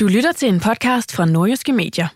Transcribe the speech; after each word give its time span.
Du 0.00 0.06
lytter 0.06 0.32
til 0.32 0.48
en 0.48 0.60
podcast 0.60 1.12
fra 1.12 1.24
Nordjyske 1.24 1.72
Medier. 1.72 2.08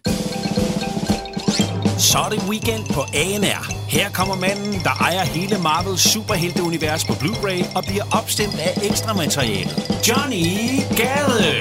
Så 1.98 2.18
er 2.18 2.28
det 2.28 2.42
weekend 2.48 2.84
på 2.94 3.00
ANR. 3.00 3.90
Her 3.90 4.10
kommer 4.10 4.36
manden, 4.36 4.72
der 4.72 4.90
ejer 4.90 5.24
hele 5.24 5.56
Marvels 5.62 6.12
superhelteunivers 6.12 7.04
på 7.04 7.12
Blu-ray 7.12 7.76
og 7.76 7.82
bliver 7.84 8.04
opstemt 8.12 8.58
af 8.58 8.72
ekstra 8.90 9.14
materiale. 9.14 9.70
Johnny 10.08 10.44
Gade! 11.00 11.52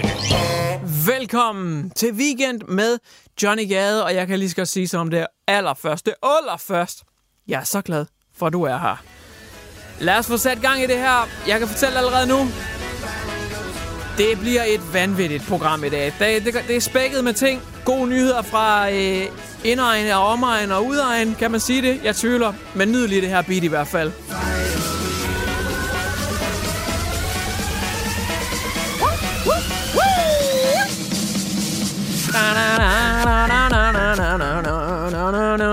Velkommen 1.11 1.89
til 1.89 2.14
weekend 2.14 2.61
med 2.67 2.98
Johnny 3.44 3.70
Gade, 3.70 4.04
og 4.06 4.16
jeg 4.16 4.28
kan 4.28 4.39
lige 4.39 4.50
så 4.50 4.56
godt 4.56 4.67
sige 4.67 4.88
som 4.88 5.09
det 5.09 5.28
allerførste, 5.48 6.14
allerførst. 6.23 7.04
Jeg 7.48 7.59
er 7.59 7.64
så 7.64 7.81
glad 7.81 8.06
for, 8.38 8.48
at 8.48 8.54
du 8.54 8.64
er 8.64 8.78
her. 8.78 9.04
Lad 10.00 10.17
os 10.17 10.28
få 10.28 10.38
sat 10.38 10.61
gang 10.61 10.83
i 10.83 10.88
det 10.88 10.98
her. 10.98 11.30
Jeg 11.48 11.59
kan 11.59 11.67
fortælle 11.67 11.98
allerede 11.98 12.28
nu, 12.28 12.39
det 14.20 14.39
bliver 14.39 14.64
et 14.64 14.94
vanvittigt 14.94 15.48
program 15.48 15.84
i 15.84 15.89
dag. 15.89 16.14
Det, 16.20 16.45
det, 16.45 16.64
det 16.67 16.75
er 16.75 16.80
spækket 16.80 17.23
med 17.23 17.34
ting. 17.34 17.62
Gode 17.86 18.09
nyheder 18.09 18.42
fra 18.42 18.92
øh, 18.92 19.26
indegne 19.64 20.17
og 20.17 20.28
omegn 20.28 20.72
og 20.72 20.86
udegne, 20.86 21.36
kan 21.36 21.52
man 21.52 21.59
sige 21.59 21.81
det? 21.81 22.00
Jeg 22.03 22.16
tvivler, 22.16 22.53
men 22.76 22.92
nyd 22.92 23.08
lige 23.08 23.22
det 23.22 23.30
her 23.30 23.42
beat 23.42 23.64
i 23.64 23.67
hvert 23.67 23.88
fald. 23.88 24.11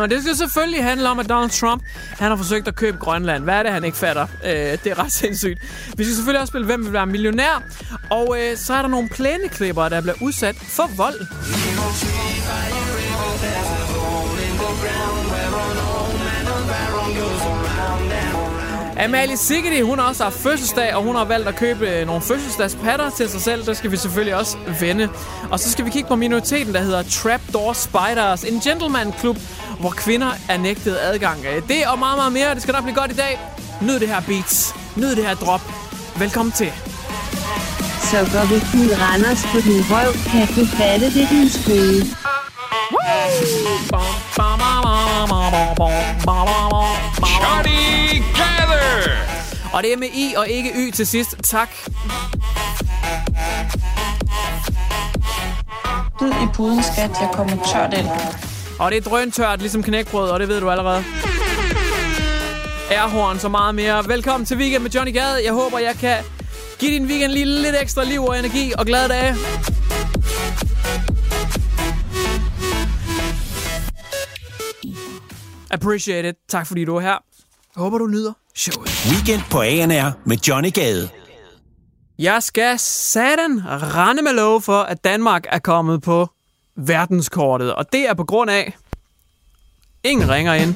Det 0.06 0.22
skal 0.22 0.36
selvfølgelig 0.36 0.84
handle 0.84 1.08
om, 1.08 1.18
at 1.18 1.28
Donald 1.28 1.50
Trump 1.50 1.82
han 2.18 2.28
har 2.28 2.36
forsøgt 2.36 2.68
at 2.68 2.74
købe 2.74 2.98
Grønland. 2.98 3.44
Hvad 3.44 3.54
er 3.54 3.62
det, 3.62 3.72
han 3.72 3.84
ikke 3.84 3.96
fatter? 3.96 4.26
Øh, 4.44 4.50
det 4.52 4.86
er 4.86 5.04
ret 5.04 5.12
sindssygt. 5.22 5.58
Vi 5.96 6.04
skal 6.04 6.14
selvfølgelig 6.16 6.40
også 6.40 6.50
spille 6.50 6.66
Hvem 6.66 6.84
vil 6.84 6.92
være 6.92 7.06
millionær? 7.06 7.62
Og 8.10 8.36
øh, 8.40 8.56
så 8.56 8.74
er 8.74 8.82
der 8.82 8.88
nogle 8.88 9.08
plæneklipper, 9.08 9.88
der 9.88 10.00
bliver 10.00 10.16
udsat 10.20 10.56
for 10.56 10.90
vold. 10.96 11.20
Amalie 18.98 19.36
Sigeti, 19.36 19.80
hun 19.80 19.98
har 19.98 20.08
også 20.08 20.22
haft 20.22 20.36
fødselsdag, 20.36 20.94
og 20.94 21.02
hun 21.02 21.16
har 21.16 21.24
valgt 21.24 21.48
at 21.48 21.56
købe 21.56 21.90
øh, 21.90 22.06
nogle 22.06 22.22
fødselsdagspatter 22.22 23.10
til 23.10 23.28
sig 23.28 23.40
selv. 23.40 23.66
Der 23.66 23.72
skal 23.74 23.90
vi 23.90 23.96
selvfølgelig 23.96 24.36
også 24.36 24.56
vende. 24.80 25.08
Og 25.50 25.60
så 25.60 25.70
skal 25.70 25.84
vi 25.84 25.90
kigge 25.90 26.08
på 26.08 26.16
minoriteten, 26.16 26.74
der 26.74 26.80
hedder 26.80 27.02
Trapdoor 27.02 27.72
Spiders. 27.72 28.44
En 28.44 28.60
gentleman-klub, 28.60 29.36
hvor 29.80 29.90
kvinder 29.90 30.30
er 30.48 30.56
nægtet 30.56 30.98
adgang. 31.02 31.42
Det 31.68 31.86
og 31.86 31.98
meget, 31.98 32.18
meget 32.18 32.32
mere. 32.32 32.54
Det 32.54 32.62
skal 32.62 32.72
nok 32.74 32.84
blive 32.84 32.96
godt 32.96 33.12
i 33.12 33.16
dag. 33.16 33.40
Nyd 33.80 34.00
det 34.00 34.08
her 34.08 34.20
beats. 34.20 34.74
Nyd 34.96 35.16
det 35.16 35.26
her 35.26 35.34
drop. 35.34 35.60
Velkommen 36.18 36.52
til. 36.52 36.72
Så 38.10 38.16
går 38.32 38.46
vi 38.54 38.60
fuld 38.60 39.00
Randers 39.02 39.42
på 39.52 39.60
din 39.60 39.82
røv, 39.90 40.12
kan 40.32 40.46
du 40.56 40.66
fatte 40.66 41.06
det, 41.06 41.28
din 41.30 41.48
skøde. 41.48 42.06
Johnny 47.36 47.70
Gade! 47.70 48.06
Og 49.76 49.82
det 49.82 49.92
er 49.92 49.97
med 49.97 50.09
I 50.14 50.34
og 50.37 50.48
ikke 50.48 50.72
Y 50.76 50.91
til 50.91 51.06
sidst. 51.06 51.37
Tak. 51.42 51.69
Død 56.20 56.31
i 56.31 56.48
puden, 56.54 56.82
skat. 56.82 57.10
Jeg 57.20 57.31
kommer 57.32 57.56
tørt 57.72 57.94
ind. 57.98 58.06
Og 58.78 58.91
det 58.91 58.97
er 58.97 59.10
drøntørt, 59.10 59.60
ligesom 59.60 59.82
knækbrød, 59.82 60.31
og 60.31 60.41
det 60.41 60.48
ved 60.48 60.60
du 60.60 60.70
allerede. 60.70 61.04
Airhorn 62.91 63.38
så 63.38 63.48
meget 63.48 63.75
mere. 63.75 64.09
Velkommen 64.09 64.47
til 64.47 64.56
Weekend 64.56 64.82
med 64.82 64.91
Johnny 64.91 65.12
Gade. 65.12 65.44
Jeg 65.44 65.53
håber, 65.53 65.78
jeg 65.78 65.94
kan 65.94 66.16
give 66.78 66.91
din 66.91 67.06
weekend 67.06 67.32
lige 67.32 67.47
lidt 67.47 67.76
ekstra 67.82 68.04
liv 68.04 68.25
og 68.25 68.38
energi 68.38 68.72
og 68.78 68.87
glade 68.87 69.08
dage. 69.08 69.34
Appreciate 75.70 76.28
it. 76.28 76.34
Tak 76.48 76.66
fordi 76.66 76.84
du 76.84 76.97
er 76.97 77.00
her. 77.00 77.35
Jeg 77.76 77.82
håber, 77.82 77.98
du 77.98 78.06
nyder 78.06 78.32
showet. 78.54 78.88
Weekend 79.10 79.42
på 79.50 79.60
ANR 79.60 80.12
med 80.25 80.37
Johnny 80.37 80.72
Gade. 80.72 81.09
Jeg 82.19 82.42
skal 82.42 82.78
satan 82.78 83.62
rende 83.66 84.22
med 84.22 84.32
lov 84.32 84.62
for, 84.62 84.82
at 84.82 85.04
Danmark 85.04 85.47
er 85.48 85.59
kommet 85.59 86.03
på 86.03 86.28
verdenskortet. 86.76 87.75
Og 87.75 87.92
det 87.92 88.09
er 88.09 88.14
på 88.14 88.25
grund 88.25 88.50
af... 88.50 88.76
Ingen 90.04 90.28
ringer 90.31 90.54
ind. 90.54 90.75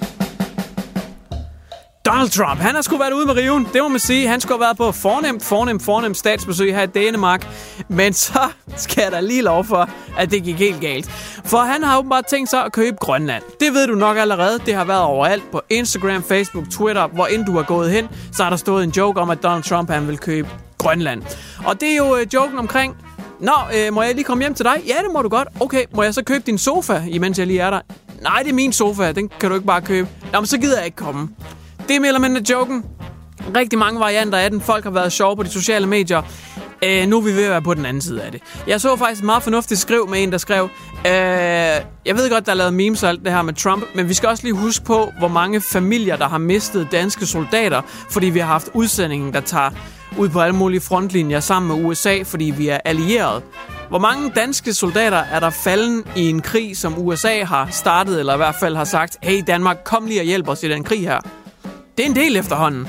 Donald 2.10 2.30
Trump, 2.30 2.60
han 2.60 2.74
har 2.74 2.82
sgu 2.82 2.98
været 2.98 3.12
ude 3.12 3.26
med 3.26 3.36
riven. 3.36 3.68
Det 3.72 3.82
må 3.82 3.88
man 3.88 4.00
sige. 4.00 4.28
Han 4.28 4.40
skulle 4.40 4.58
have 4.58 4.60
været 4.60 4.76
på 4.76 4.92
fornemt, 4.92 5.44
fornemt, 5.44 5.82
fornemt 5.82 6.16
statsbesøg 6.16 6.74
her 6.74 6.82
i 6.82 6.86
Danmark. 6.86 7.46
Men 7.88 8.12
så 8.12 8.40
skal 8.76 9.02
jeg 9.02 9.12
da 9.12 9.20
lige 9.20 9.42
lov 9.42 9.64
for, 9.64 9.88
at 10.18 10.30
det 10.30 10.42
gik 10.42 10.58
helt 10.58 10.80
galt. 10.80 11.10
For 11.44 11.58
han 11.58 11.82
har 11.82 11.98
åbenbart 11.98 12.26
tænkt 12.26 12.50
sig 12.50 12.64
at 12.64 12.72
købe 12.72 12.96
Grønland. 13.00 13.42
Det 13.60 13.74
ved 13.74 13.86
du 13.86 13.94
nok 13.94 14.16
allerede. 14.16 14.58
Det 14.66 14.74
har 14.74 14.84
været 14.84 15.02
overalt 15.02 15.50
på 15.52 15.62
Instagram, 15.70 16.22
Facebook, 16.22 16.70
Twitter. 16.70 17.06
Hvor 17.06 17.26
end 17.26 17.44
du 17.44 17.56
har 17.56 17.62
gået 17.62 17.90
hen, 17.90 18.08
så 18.32 18.42
har 18.42 18.50
der 18.50 18.56
stået 18.56 18.84
en 18.84 18.90
joke 18.90 19.20
om, 19.20 19.30
at 19.30 19.42
Donald 19.42 19.62
Trump 19.62 19.90
han 19.90 20.08
vil 20.08 20.18
købe 20.18 20.48
Grønland. 20.78 21.22
Og 21.66 21.80
det 21.80 21.92
er 21.92 21.96
jo 21.96 22.16
øh, 22.16 22.26
joken 22.34 22.58
omkring, 22.58 22.96
Nå, 23.40 23.52
øh, 23.76 23.94
må 23.94 24.02
jeg 24.02 24.14
lige 24.14 24.24
komme 24.24 24.42
hjem 24.42 24.54
til 24.54 24.64
dig? 24.64 24.82
Ja, 24.86 24.94
det 24.94 25.12
må 25.12 25.22
du 25.22 25.28
godt. 25.28 25.48
Okay, 25.60 25.84
må 25.94 26.02
jeg 26.02 26.14
så 26.14 26.24
købe 26.24 26.42
din 26.46 26.58
sofa, 26.58 27.02
imens 27.08 27.38
jeg 27.38 27.46
lige 27.46 27.60
er 27.60 27.70
der? 27.70 27.80
Nej, 28.22 28.42
det 28.42 28.50
er 28.50 28.54
min 28.54 28.72
sofa. 28.72 29.12
Den 29.12 29.30
kan 29.40 29.48
du 29.48 29.54
ikke 29.54 29.66
bare 29.66 29.82
købe. 29.82 30.08
Nå, 30.32 30.40
men 30.40 30.46
så 30.46 30.58
gider 30.58 30.76
jeg 30.76 30.84
ikke 30.84 30.96
komme. 30.96 31.28
Det 31.90 31.96
er 31.96 32.00
mere 32.00 32.08
eller 32.08 32.20
mindre 32.20 32.42
joken. 32.50 32.84
Rigtig 33.56 33.78
mange 33.78 34.00
varianter 34.00 34.38
af 34.38 34.50
den. 34.50 34.60
Folk 34.60 34.84
har 34.84 34.90
været 34.90 35.12
sjove 35.12 35.36
på 35.36 35.42
de 35.42 35.48
sociale 35.48 35.86
medier. 35.86 36.22
Øh, 36.84 37.08
nu 37.08 37.16
er 37.16 37.20
vi 37.20 37.32
ved 37.32 37.44
at 37.44 37.50
være 37.50 37.62
på 37.62 37.74
den 37.74 37.86
anden 37.86 38.00
side 38.00 38.22
af 38.22 38.32
det. 38.32 38.42
Jeg 38.66 38.80
så 38.80 38.96
faktisk 38.96 39.20
et 39.20 39.26
meget 39.26 39.42
fornuftigt 39.42 39.80
skriv 39.80 40.08
med 40.08 40.22
en, 40.22 40.32
der 40.32 40.38
skrev, 40.38 40.68
øh, 41.06 41.12
jeg 42.06 42.16
ved 42.16 42.30
godt, 42.30 42.46
der 42.46 42.52
er 42.52 42.56
lavet 42.56 42.74
memes 42.74 43.02
og 43.02 43.08
alt 43.08 43.24
det 43.24 43.32
her 43.32 43.42
med 43.42 43.54
Trump, 43.54 43.84
men 43.94 44.08
vi 44.08 44.14
skal 44.14 44.28
også 44.28 44.44
lige 44.44 44.54
huske 44.54 44.84
på, 44.84 45.12
hvor 45.18 45.28
mange 45.28 45.60
familier, 45.60 46.16
der 46.16 46.28
har 46.28 46.38
mistet 46.38 46.88
danske 46.92 47.26
soldater, 47.26 47.82
fordi 48.10 48.26
vi 48.26 48.38
har 48.38 48.46
haft 48.46 48.68
udsendingen, 48.74 49.32
der 49.32 49.40
tager 49.40 49.70
ud 50.18 50.28
på 50.28 50.40
alle 50.40 50.56
mulige 50.56 50.80
frontlinjer 50.80 51.40
sammen 51.40 51.76
med 51.76 51.86
USA, 51.86 52.22
fordi 52.22 52.54
vi 52.56 52.68
er 52.68 52.78
allieret. 52.84 53.42
Hvor 53.88 53.98
mange 53.98 54.32
danske 54.36 54.74
soldater 54.74 55.16
er 55.16 55.40
der 55.40 55.50
falden 55.50 56.04
i 56.16 56.30
en 56.30 56.42
krig, 56.42 56.76
som 56.76 56.98
USA 56.98 57.44
har 57.44 57.68
startet, 57.70 58.18
eller 58.18 58.34
i 58.34 58.36
hvert 58.36 58.56
fald 58.60 58.76
har 58.76 58.84
sagt, 58.84 59.16
hey 59.22 59.42
Danmark, 59.46 59.76
kom 59.84 60.06
lige 60.06 60.20
og 60.20 60.24
hjælp 60.24 60.48
os 60.48 60.62
i 60.62 60.68
den 60.68 60.84
krig 60.84 61.00
her. 61.00 61.20
Det 61.96 62.04
er 62.04 62.08
en 62.08 62.16
del 62.16 62.36
efterhånden. 62.36 62.88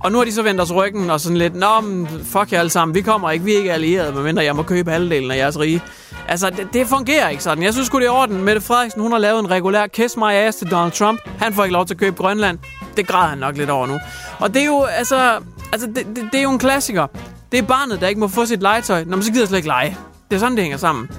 Og 0.00 0.12
nu 0.12 0.18
har 0.18 0.24
de 0.24 0.32
så 0.32 0.42
vendt 0.42 0.60
os 0.60 0.74
ryggen 0.74 1.10
og 1.10 1.20
sådan 1.20 1.36
lidt, 1.36 1.54
Nå, 1.54 1.80
men 1.80 2.08
fuck 2.24 2.52
jer 2.52 2.58
alle 2.58 2.70
sammen, 2.70 2.94
vi 2.94 3.00
kommer 3.00 3.30
ikke, 3.30 3.44
vi 3.44 3.52
er 3.52 3.58
ikke 3.58 3.72
allierede, 3.72 4.12
medmindre 4.12 4.44
jeg 4.44 4.56
må 4.56 4.62
købe 4.62 4.90
halvdelen 4.90 5.30
af 5.30 5.36
jeres 5.36 5.58
rige. 5.58 5.82
Altså, 6.28 6.50
det, 6.50 6.68
det 6.72 6.86
fungerer 6.86 7.28
ikke 7.28 7.42
sådan. 7.42 7.64
Jeg 7.64 7.72
synes 7.72 7.86
sgu, 7.86 7.98
det 7.98 8.06
er 8.06 8.10
orden. 8.10 8.44
Mette 8.44 8.60
Frederiksen, 8.60 9.02
hun 9.02 9.12
har 9.12 9.18
lavet 9.18 9.40
en 9.40 9.50
regulær 9.50 9.86
kiss 9.86 10.16
my 10.16 10.32
ass 10.32 10.58
til 10.58 10.70
Donald 10.70 10.92
Trump. 10.92 11.20
Han 11.38 11.54
får 11.54 11.64
ikke 11.64 11.72
lov 11.72 11.86
til 11.86 11.94
at 11.94 12.00
købe 12.00 12.16
Grønland. 12.16 12.58
Det 12.96 13.06
græder 13.06 13.28
han 13.28 13.38
nok 13.38 13.56
lidt 13.56 13.70
over 13.70 13.86
nu. 13.86 13.98
Og 14.38 14.54
det 14.54 14.62
er 14.62 14.66
jo, 14.66 14.82
altså, 14.82 15.38
altså 15.72 15.86
det, 15.86 16.06
det, 16.16 16.28
det 16.32 16.38
er 16.38 16.42
jo 16.42 16.50
en 16.50 16.58
klassiker. 16.58 17.06
Det 17.52 17.58
er 17.58 17.62
barnet, 17.62 18.00
der 18.00 18.08
ikke 18.08 18.20
må 18.20 18.28
få 18.28 18.46
sit 18.46 18.62
legetøj, 18.62 19.04
når 19.04 19.16
man 19.16 19.22
så 19.22 19.32
gider 19.32 19.46
slet 19.46 19.58
ikke 19.58 19.68
lege. 19.68 19.96
Det 20.30 20.36
er 20.36 20.40
sådan, 20.40 20.56
det 20.56 20.62
hænger 20.62 20.78
sammen. 20.78 21.10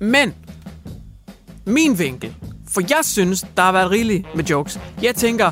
Men, 0.00 0.34
min 1.66 1.98
vinkel, 1.98 2.34
for 2.74 2.80
jeg 2.90 3.00
synes, 3.02 3.44
der 3.56 3.62
har 3.62 3.72
været 3.72 3.90
rigeligt 3.90 4.34
med 4.34 4.44
jokes. 4.44 4.80
Jeg 5.02 5.14
tænker, 5.14 5.50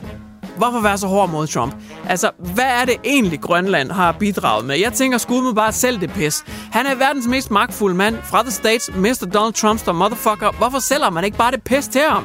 Hvorfor 0.60 0.80
være 0.80 0.98
så 0.98 1.06
hård 1.06 1.30
mod 1.30 1.46
Trump? 1.46 1.74
Altså, 2.08 2.30
hvad 2.54 2.64
er 2.64 2.84
det 2.84 2.96
egentlig, 3.04 3.40
Grønland 3.40 3.90
har 3.90 4.12
bidraget 4.12 4.66
med? 4.66 4.78
Jeg 4.78 4.92
tænker 4.92 5.18
skud 5.18 5.42
med 5.42 5.54
bare 5.54 5.72
selv 5.72 6.00
det 6.00 6.12
pis. 6.12 6.44
Han 6.72 6.86
er 6.86 6.94
verdens 6.94 7.26
mest 7.26 7.50
magtfulde 7.50 7.96
mand 7.96 8.16
fra 8.24 8.42
The 8.42 8.50
States, 8.50 8.90
Mr. 8.96 9.26
Donald 9.34 9.52
Trumps 9.52 9.82
der 9.82 9.92
motherfucker. 9.92 10.50
Hvorfor 10.58 10.78
sælger 10.78 11.10
man 11.10 11.24
ikke 11.24 11.36
bare 11.36 11.50
det 11.50 11.62
pis 11.62 11.88
til 11.88 12.00
ham? 12.08 12.24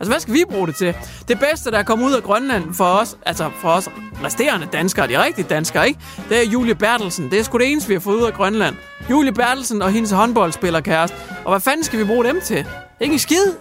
Altså, 0.00 0.12
hvad 0.12 0.20
skal 0.20 0.34
vi 0.34 0.44
bruge 0.50 0.66
det 0.66 0.76
til? 0.76 0.94
Det 1.28 1.38
bedste, 1.38 1.70
der 1.70 1.78
er 1.78 1.82
kommet 1.82 2.06
ud 2.06 2.12
af 2.12 2.22
Grønland 2.22 2.74
for 2.74 2.84
os, 2.84 3.16
altså 3.26 3.50
for 3.60 3.68
os 3.68 3.88
resterende 4.24 4.66
danskere, 4.72 5.08
de 5.08 5.24
rigtige 5.24 5.46
danskere, 5.50 5.88
ikke? 5.88 6.00
Det 6.28 6.46
er 6.46 6.50
Julie 6.50 6.74
Bertelsen. 6.74 7.30
Det 7.30 7.38
er 7.38 7.42
sgu 7.42 7.58
det 7.58 7.72
eneste, 7.72 7.88
vi 7.88 7.94
har 7.94 8.00
fået 8.00 8.16
ud 8.16 8.22
af 8.24 8.32
Grønland. 8.32 8.76
Julie 9.10 9.32
Bertelsen 9.32 9.82
og 9.82 9.90
hendes 9.90 10.10
håndboldspillerkæreste. 10.10 11.16
Og 11.44 11.50
hvad 11.50 11.60
fanden 11.60 11.84
skal 11.84 11.98
vi 11.98 12.04
bruge 12.04 12.24
dem 12.24 12.40
til? 12.40 12.66
Ikke 13.00 13.12
en 13.12 13.18
skid. 13.18 13.52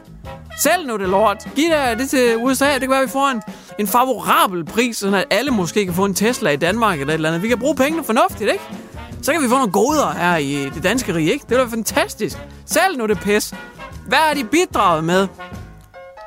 Sælg 0.58 0.88
nu 0.88 0.98
det 0.98 1.10
lort. 1.10 1.48
Giv 1.56 1.70
det, 1.72 2.00
det 2.00 2.10
til 2.10 2.38
USA. 2.38 2.74
Det 2.74 2.82
kan 2.82 2.90
være, 2.90 3.00
at 3.02 3.08
vi 3.08 3.12
får 3.12 3.28
en, 3.28 3.42
en 3.80 3.88
favorabel 3.88 4.66
pris, 4.66 4.98
så 4.98 5.24
alle 5.30 5.52
måske 5.52 5.86
kan 5.86 5.94
få 5.94 6.06
en 6.06 6.14
Tesla 6.14 6.50
i 6.50 6.56
Danmark 6.56 7.00
eller 7.00 7.14
et 7.14 7.16
eller 7.16 7.30
andet. 7.30 7.42
Vi 7.42 7.48
kan 7.48 7.60
bruge 7.60 7.76
pengene 7.76 8.04
fornuftigt, 8.04 8.52
ikke? 8.52 8.64
Så 9.22 9.32
kan 9.32 9.42
vi 9.42 9.48
få 9.48 9.56
nogle 9.56 9.72
goder 9.72 10.12
her 10.12 10.38
i 10.38 10.70
det 10.76 10.84
danske 10.84 11.14
rige, 11.16 11.32
ikke? 11.32 11.44
Det 11.44 11.50
vil 11.50 11.58
være 11.58 11.70
fantastisk. 11.70 12.38
Sælg 12.66 12.98
nu 12.98 13.06
det 13.06 13.20
pis. 13.20 13.54
Hvad 14.08 14.18
har 14.18 14.34
de 14.34 14.44
bidraget 14.44 15.04
med? 15.04 15.28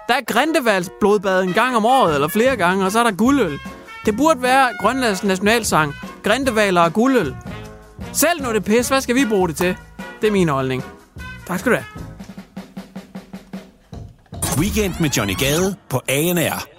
Der 0.08 0.14
er 0.14 0.24
grindevalgsblodbad 0.26 1.42
en 1.42 1.52
gang 1.52 1.76
om 1.76 1.86
året, 1.86 2.14
eller 2.14 2.28
flere 2.28 2.56
gange, 2.56 2.84
og 2.84 2.92
så 2.92 2.98
er 2.98 3.04
der 3.04 3.10
guldøl. 3.10 3.58
Det 4.06 4.16
burde 4.16 4.42
være 4.42 4.68
Grønlands 4.80 5.24
nationalsang. 5.24 5.94
Grindevaler 6.22 6.80
og 6.80 6.92
guldøl. 6.92 7.36
Selv 8.12 8.42
nu 8.42 8.52
det 8.52 8.64
pis, 8.64 8.88
hvad 8.88 9.00
skal 9.00 9.14
vi 9.14 9.24
bruge 9.24 9.48
det 9.48 9.56
til? 9.56 9.76
Det 10.20 10.26
er 10.26 10.32
min 10.32 10.48
holdning. 10.48 10.84
Tak 11.46 11.58
skal 11.58 11.72
du 11.72 11.76
have. 11.76 12.17
Weekend 14.60 14.94
med 15.00 15.10
Johnny 15.16 15.34
Gade 15.34 15.74
på 15.90 15.96
ANR. 16.08 16.77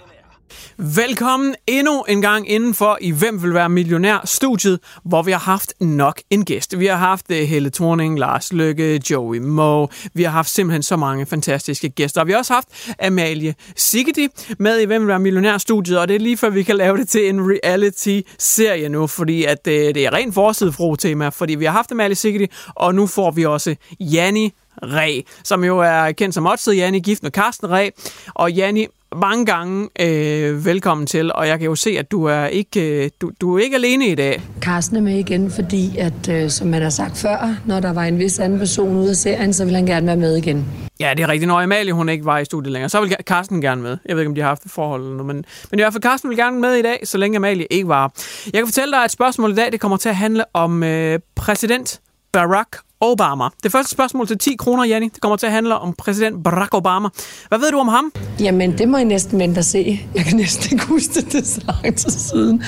Velkommen 0.82 1.54
endnu 1.66 2.02
en 2.08 2.22
gang 2.22 2.50
indenfor 2.50 2.98
i 3.00 3.10
Hvem 3.10 3.42
vil 3.42 3.54
være 3.54 3.68
millionær 3.68 4.20
studiet, 4.24 4.80
hvor 5.04 5.22
vi 5.22 5.30
har 5.30 5.38
haft 5.38 5.74
nok 5.80 6.20
en 6.30 6.44
gæst. 6.44 6.78
Vi 6.78 6.86
har 6.86 6.96
haft 6.96 7.30
øh, 7.30 7.48
Helle 7.48 7.70
Thorning, 7.70 8.18
Lars 8.18 8.52
Lykke, 8.52 9.00
Joey 9.10 9.38
Moe. 9.38 9.88
Vi 10.14 10.22
har 10.22 10.30
haft 10.30 10.50
simpelthen 10.50 10.82
så 10.82 10.96
mange 10.96 11.26
fantastiske 11.26 11.88
gæster. 11.88 12.20
Og 12.20 12.26
vi 12.26 12.32
har 12.32 12.38
også 12.38 12.52
haft 12.52 12.68
Amalie 13.02 13.54
Sigeti 13.76 14.28
med 14.58 14.80
i 14.80 14.84
Hvem 14.84 15.02
vil 15.02 15.08
være 15.08 15.18
millionær 15.18 15.58
studiet, 15.58 15.98
og 15.98 16.08
det 16.08 16.14
er 16.16 16.20
lige 16.20 16.36
før 16.36 16.50
vi 16.50 16.62
kan 16.62 16.76
lave 16.76 16.96
det 16.96 17.08
til 17.08 17.28
en 17.28 17.40
reality-serie 17.40 18.88
nu, 18.88 19.06
fordi 19.06 19.44
at 19.44 19.66
øh, 19.66 19.94
det 19.94 20.06
er 20.06 20.12
rent 20.12 20.34
forsidefro 20.34 20.96
tema, 20.96 21.28
fordi 21.28 21.54
vi 21.54 21.64
har 21.64 21.72
haft 21.72 21.92
Amalie 21.92 22.16
Sigeti, 22.16 22.46
og 22.74 22.94
nu 22.94 23.06
får 23.06 23.30
vi 23.30 23.44
også 23.44 23.76
Janni 24.00 24.52
Ræ, 24.82 25.20
som 25.44 25.64
jo 25.64 25.78
er 25.78 26.12
kendt 26.12 26.34
som 26.34 26.46
Otse 26.46 26.70
Janni, 26.70 27.00
gift 27.00 27.22
med 27.22 27.30
Carsten 27.30 27.70
Ræ. 27.70 27.90
Og 28.34 28.52
Janni, 28.52 28.86
mange 29.16 29.46
gange 29.46 29.88
øh, 30.00 30.64
velkommen 30.64 31.06
til, 31.06 31.32
og 31.32 31.46
jeg 31.46 31.58
kan 31.58 31.66
jo 31.66 31.74
se, 31.74 31.90
at 31.98 32.10
du 32.10 32.24
er 32.24 32.46
ikke, 32.46 33.04
øh, 33.04 33.10
du, 33.20 33.30
du 33.40 33.56
er 33.56 33.62
ikke 33.62 33.76
alene 33.76 34.06
i 34.06 34.14
dag. 34.14 34.42
Carsten 34.60 34.96
er 34.96 35.00
med 35.00 35.18
igen, 35.18 35.50
fordi 35.50 35.98
at, 35.98 36.28
øh, 36.28 36.50
som 36.50 36.68
man 36.68 36.82
har 36.82 36.90
sagt 36.90 37.18
før, 37.18 37.56
når 37.66 37.80
der 37.80 37.92
var 37.92 38.04
en 38.04 38.18
vis 38.18 38.38
anden 38.38 38.58
person 38.58 38.96
ude 38.96 39.10
af 39.10 39.16
serien, 39.16 39.52
så 39.52 39.64
vil 39.64 39.74
han 39.74 39.86
gerne 39.86 40.06
være 40.06 40.16
med 40.16 40.36
igen. 40.36 40.66
Ja, 41.00 41.14
det 41.16 41.22
er 41.22 41.28
rigtigt. 41.28 41.48
Når 41.48 41.62
Amalie 41.62 41.92
hun 41.92 42.08
ikke 42.08 42.24
var 42.24 42.38
i 42.38 42.44
studiet 42.44 42.72
længere, 42.72 42.88
så 42.88 43.00
vil 43.00 43.16
Carsten 43.22 43.60
gerne 43.60 43.82
med. 43.82 43.96
Jeg 44.06 44.16
ved 44.16 44.22
ikke, 44.22 44.28
om 44.28 44.34
de 44.34 44.40
har 44.40 44.48
haft 44.48 44.64
et 44.64 44.70
forhold 44.70 45.02
eller 45.02 45.16
noget, 45.16 45.26
men, 45.26 45.44
men 45.70 45.80
i 45.80 45.82
hvert 45.82 45.92
fald 45.92 46.02
Carsten 46.02 46.30
vil 46.30 46.38
gerne 46.38 46.60
med 46.60 46.74
i 46.74 46.82
dag, 46.82 47.00
så 47.04 47.18
længe 47.18 47.36
Amalie 47.36 47.66
ikke 47.70 47.88
var. 47.88 48.12
Jeg 48.46 48.58
kan 48.58 48.66
fortælle 48.66 48.92
dig, 48.92 49.04
at 49.04 49.10
spørgsmålet 49.10 49.54
i 49.54 49.56
dag 49.56 49.72
det 49.72 49.80
kommer 49.80 49.96
til 49.96 50.08
at 50.08 50.16
handle 50.16 50.44
om 50.54 50.82
øh, 50.82 51.18
præsident 51.36 52.00
Barack 52.32 52.76
Obama. 53.00 53.48
Det 53.62 53.72
første 53.72 53.90
spørgsmål 53.90 54.26
til 54.26 54.38
10 54.38 54.56
kroner, 54.56 54.84
Janni, 54.84 55.08
det 55.08 55.20
kommer 55.20 55.36
til 55.36 55.46
at 55.46 55.52
handle 55.52 55.78
om 55.78 55.94
præsident 55.94 56.44
Barack 56.44 56.74
Obama. 56.74 57.08
Hvad 57.48 57.58
ved 57.58 57.70
du 57.70 57.78
om 57.78 57.88
ham? 57.88 58.12
Jamen, 58.40 58.78
det 58.78 58.88
må 58.88 58.96
jeg 58.96 59.04
næsten 59.04 59.38
vente 59.38 59.58
at 59.58 59.64
se. 59.64 60.00
Jeg 60.14 60.24
kan 60.24 60.36
næsten 60.36 60.72
ikke 60.72 60.86
huske 60.86 61.14
det, 61.14 61.32
det 61.32 61.46
så 61.46 61.60
lang 61.66 61.96
tid 61.96 62.10
siden. 62.10 62.62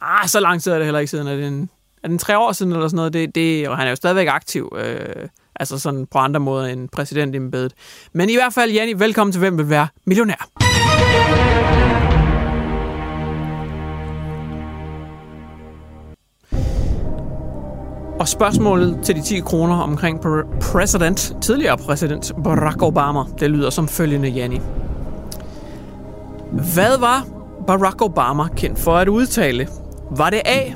Ah, 0.00 0.28
så 0.28 0.40
lang 0.40 0.62
tid 0.62 0.72
er 0.72 0.76
det 0.76 0.84
heller 0.84 1.00
ikke 1.00 1.10
siden. 1.10 1.26
Er 1.26 1.36
det 1.36 1.46
en, 1.46 1.70
er 2.02 2.08
det 2.08 2.12
en 2.12 2.18
tre 2.18 2.38
år 2.38 2.52
siden 2.52 2.72
eller 2.72 2.88
sådan 2.88 2.96
noget? 2.96 3.12
Det, 3.12 3.34
det, 3.34 3.68
og 3.68 3.76
han 3.76 3.86
er 3.86 3.90
jo 3.90 3.96
stadigvæk 3.96 4.28
aktiv. 4.28 4.72
Øh, 4.78 5.28
altså 5.60 5.78
sådan 5.78 6.06
på 6.06 6.18
andre 6.18 6.40
måder 6.40 6.66
end 6.66 6.88
præsident 6.88 7.34
i 7.34 7.36
embedet. 7.36 7.72
Men 8.12 8.30
i 8.30 8.34
hvert 8.34 8.52
fald, 8.54 8.70
Janni, 8.72 8.92
velkommen 8.92 9.32
til 9.32 9.38
Hvem 9.38 9.58
vil 9.58 9.70
være 9.70 9.88
millionær? 10.04 10.48
Og 18.26 18.30
spørgsmålet 18.30 18.98
til 19.02 19.16
de 19.16 19.22
10 19.22 19.40
kroner 19.40 19.76
omkring 19.76 20.20
præsident, 20.60 21.36
tidligere 21.40 21.76
præsident 21.76 22.32
Barack 22.44 22.82
Obama, 22.82 23.20
det 23.40 23.50
lyder 23.50 23.70
som 23.70 23.88
følgende, 23.88 24.28
Janni. 24.28 24.60
Hvad 26.52 26.98
var 26.98 27.26
Barack 27.66 28.02
Obama 28.02 28.48
kendt 28.48 28.78
for 28.78 28.96
at 28.96 29.08
udtale? 29.08 29.68
Var 30.10 30.30
det 30.30 30.40
A? 30.44 30.72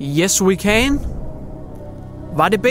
Yes 0.00 0.42
we 0.42 0.54
can? 0.54 1.00
Var 2.36 2.48
det 2.48 2.62
B? 2.62 2.66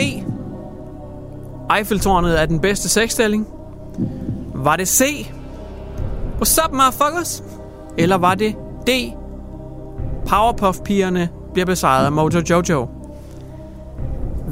Eiffeltårnet 1.76 2.40
er 2.42 2.46
den 2.46 2.60
bedste 2.60 2.88
sexstilling? 2.88 3.46
Var 4.54 4.76
det 4.76 4.88
C? 4.88 5.30
What's 6.40 6.64
up, 6.64 6.72
motherfuckers? 6.72 7.44
Eller 7.98 8.16
var 8.16 8.34
det 8.34 8.54
D? 8.86 8.90
Powerpuff-pigerne 10.26 11.28
bliver 11.52 11.66
besejret 11.66 12.04
af 12.04 12.12
Mojo 12.12 12.42
Jojo. 12.50 12.88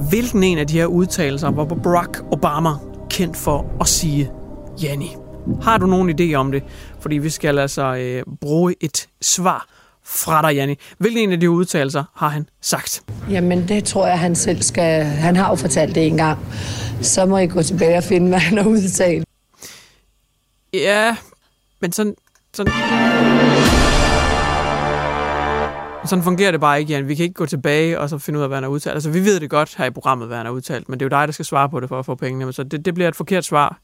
Hvilken 0.08 0.42
en 0.42 0.58
af 0.58 0.66
de 0.66 0.72
her 0.72 0.86
udtalelser 0.86 1.50
var 1.50 1.64
Barack 1.64 2.22
Obama 2.32 2.70
kendt 3.10 3.36
for 3.36 3.76
at 3.80 3.88
sige, 3.88 4.30
Janni? 4.82 5.16
Har 5.62 5.78
du 5.78 5.86
nogen 5.86 6.20
idé 6.20 6.34
om 6.34 6.52
det? 6.52 6.62
Fordi 7.00 7.18
vi 7.18 7.30
skal 7.30 7.58
altså 7.58 7.94
øh, 7.94 8.22
bruge 8.40 8.74
et 8.80 9.08
svar 9.22 9.66
fra 10.04 10.42
dig, 10.42 10.56
Janni. 10.56 10.74
Hvilken 10.98 11.22
en 11.22 11.32
af 11.32 11.40
de 11.40 11.50
udtalelser 11.50 12.04
har 12.14 12.28
han 12.28 12.48
sagt? 12.60 13.02
Jamen, 13.30 13.68
det 13.68 13.84
tror 13.84 14.06
jeg, 14.06 14.18
han 14.18 14.36
selv 14.36 14.62
skal... 14.62 15.04
Han 15.04 15.36
har 15.36 15.48
jo 15.48 15.54
fortalt 15.54 15.94
det 15.94 16.06
en 16.06 16.16
gang. 16.16 16.38
Så 17.02 17.26
må 17.26 17.38
I 17.38 17.46
gå 17.46 17.62
tilbage 17.62 17.96
og 17.96 18.04
finde, 18.04 18.28
hvad 18.28 18.38
han 18.38 18.58
har 18.58 18.64
udtalt. 18.64 19.24
Ja, 20.74 21.16
men 21.80 21.92
sådan... 21.92 22.14
sådan 22.54 22.72
sådan 26.04 26.24
fungerer 26.24 26.50
det 26.50 26.60
bare 26.60 26.80
ikke, 26.80 26.92
Jan. 26.92 27.08
Vi 27.08 27.14
kan 27.14 27.22
ikke 27.22 27.34
gå 27.34 27.46
tilbage 27.46 28.00
og 28.00 28.08
så 28.08 28.18
finde 28.18 28.38
ud 28.38 28.42
af, 28.42 28.48
hvad 28.48 28.56
han 28.56 28.62
har 28.62 28.70
udtalt. 28.70 28.94
Altså, 28.94 29.10
vi 29.10 29.24
ved 29.24 29.40
det 29.40 29.50
godt 29.50 29.74
her 29.78 29.84
i 29.84 29.90
programmet, 29.90 30.28
hvad 30.28 30.36
han 30.36 30.46
har 30.46 30.52
udtalt, 30.52 30.88
men 30.88 31.00
det 31.00 31.04
er 31.04 31.16
jo 31.16 31.20
dig, 31.20 31.28
der 31.28 31.32
skal 31.32 31.44
svare 31.44 31.68
på 31.68 31.80
det 31.80 31.88
for 31.88 31.98
at 31.98 32.06
få 32.06 32.14
pengene. 32.14 32.52
Så 32.52 32.62
det, 32.62 32.84
det 32.84 32.94
bliver 32.94 33.08
et 33.08 33.16
forkert 33.16 33.44
svar, 33.44 33.78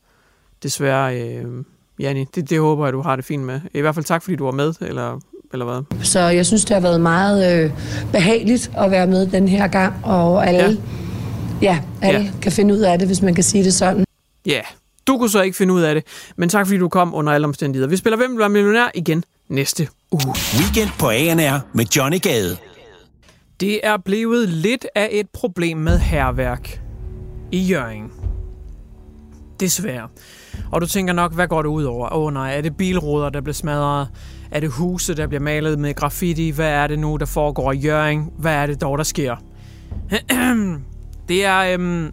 desværre, 0.63 1.21
øh, 1.21 1.45
Janni. 2.01 2.25
Det, 2.35 2.51
det 2.51 2.61
håber 2.61 2.87
jeg, 2.87 2.93
du 2.93 3.03
har 3.03 3.17
det 3.17 3.25
fint 3.25 3.43
med. 3.43 3.61
I 3.75 3.81
hvert 3.81 3.95
fald 3.95 4.05
tak, 4.05 4.23
fordi 4.23 4.37
du 4.37 4.45
var 4.45 4.53
med, 4.53 4.75
eller, 4.81 5.21
eller 5.53 5.65
hvad? 5.65 6.05
Så 6.05 6.21
jeg 6.21 6.47
synes, 6.47 6.65
det 6.65 6.75
har 6.75 6.81
været 6.81 7.01
meget 7.01 7.65
øh, 7.65 7.71
behageligt 8.13 8.71
at 8.77 8.91
være 8.91 9.07
med 9.07 9.27
den 9.27 9.49
her 9.49 9.67
gang, 9.67 9.95
og 10.05 10.47
alle, 10.47 10.63
ja. 10.63 10.77
Ja, 11.63 11.81
alle 12.03 12.21
ja. 12.21 12.31
kan 12.43 12.53
finde 12.53 12.75
ud 12.75 12.81
af 12.81 12.99
det, 12.99 13.09
hvis 13.09 13.23
man 13.23 13.35
kan 13.35 13.45
sige 13.45 13.65
det 13.65 13.75
sådan. 13.75 14.05
Ja, 14.47 14.61
du 15.07 15.19
kunne 15.19 15.31
så 15.31 15.43
ikke 15.43 15.57
finde 15.57 15.75
ud 15.75 15.81
af 15.81 15.95
det, 15.95 16.05
men 16.37 16.49
tak 16.49 16.67
fordi 16.67 16.79
du 16.79 16.89
kom 16.89 17.15
under 17.15 17.33
alle 17.33 17.45
omstændigheder. 17.45 17.89
Vi 17.89 17.97
spiller 17.97 18.17
Hvem 18.17 18.31
vil 18.31 18.39
være 18.39 18.49
millionær 18.49 18.91
igen 18.95 19.25
næste 19.49 19.89
uge. 20.13 20.35
Weekend 20.59 20.91
på 20.99 21.09
ANR 21.09 21.61
med 21.73 21.85
Johnny 21.97 22.21
Gade. 22.21 22.57
Det 23.61 23.81
er 23.83 23.97
blevet 23.97 24.49
lidt 24.49 24.87
af 24.95 25.09
et 25.13 25.27
problem 25.33 25.79
med 25.79 25.99
herværk 25.99 26.81
i 27.53 27.59
Jørgen. 27.59 28.11
Desværre. 29.61 30.09
Og 30.73 30.81
du 30.81 30.87
tænker 30.87 31.13
nok, 31.13 31.35
hvad 31.35 31.49
går 31.49 31.63
det 31.63 31.69
ud 31.69 31.85
over? 31.85 32.13
Åh 32.13 32.25
oh, 32.25 32.33
nej, 32.33 32.57
er 32.57 32.61
det 32.61 32.77
bilruder, 32.77 33.31
der 33.31 33.41
bliver 33.41 33.55
smadret? 33.55 34.09
Er 34.51 34.61
det 34.61 34.71
huse, 34.71 35.15
der 35.15 35.27
bliver 35.27 35.41
malet 35.41 35.79
med 35.79 35.95
graffiti? 35.95 36.51
Hvad 36.51 36.71
er 36.71 36.87
det 36.87 36.99
nu, 36.99 37.17
der 37.17 37.27
foregår 37.27 37.73
i 37.73 37.77
Jørgen? 37.77 38.31
Hvad 38.39 38.55
er 38.55 38.67
det 38.67 38.81
dog, 38.81 38.99
der 38.99 39.05
sker? 39.05 39.37
det 41.29 41.45
er 41.45 41.75
øhm, 41.75 42.13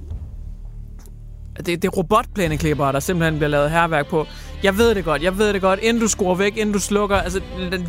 det, 1.57 1.67
det 1.67 1.85
er 1.85 1.89
robotplæneklipper, 1.89 2.91
der 2.91 2.99
simpelthen 2.99 3.37
bliver 3.37 3.49
lavet 3.49 3.71
herværk 3.71 4.07
på. 4.07 4.27
Jeg 4.63 4.77
ved 4.77 4.95
det 4.95 5.05
godt, 5.05 5.23
jeg 5.23 5.37
ved 5.37 5.53
det 5.53 5.61
godt. 5.61 5.79
Inden 5.79 6.01
du 6.01 6.07
skruer 6.07 6.35
væk, 6.35 6.57
inden 6.57 6.73
du 6.73 6.79
slukker, 6.79 7.17
altså 7.17 7.41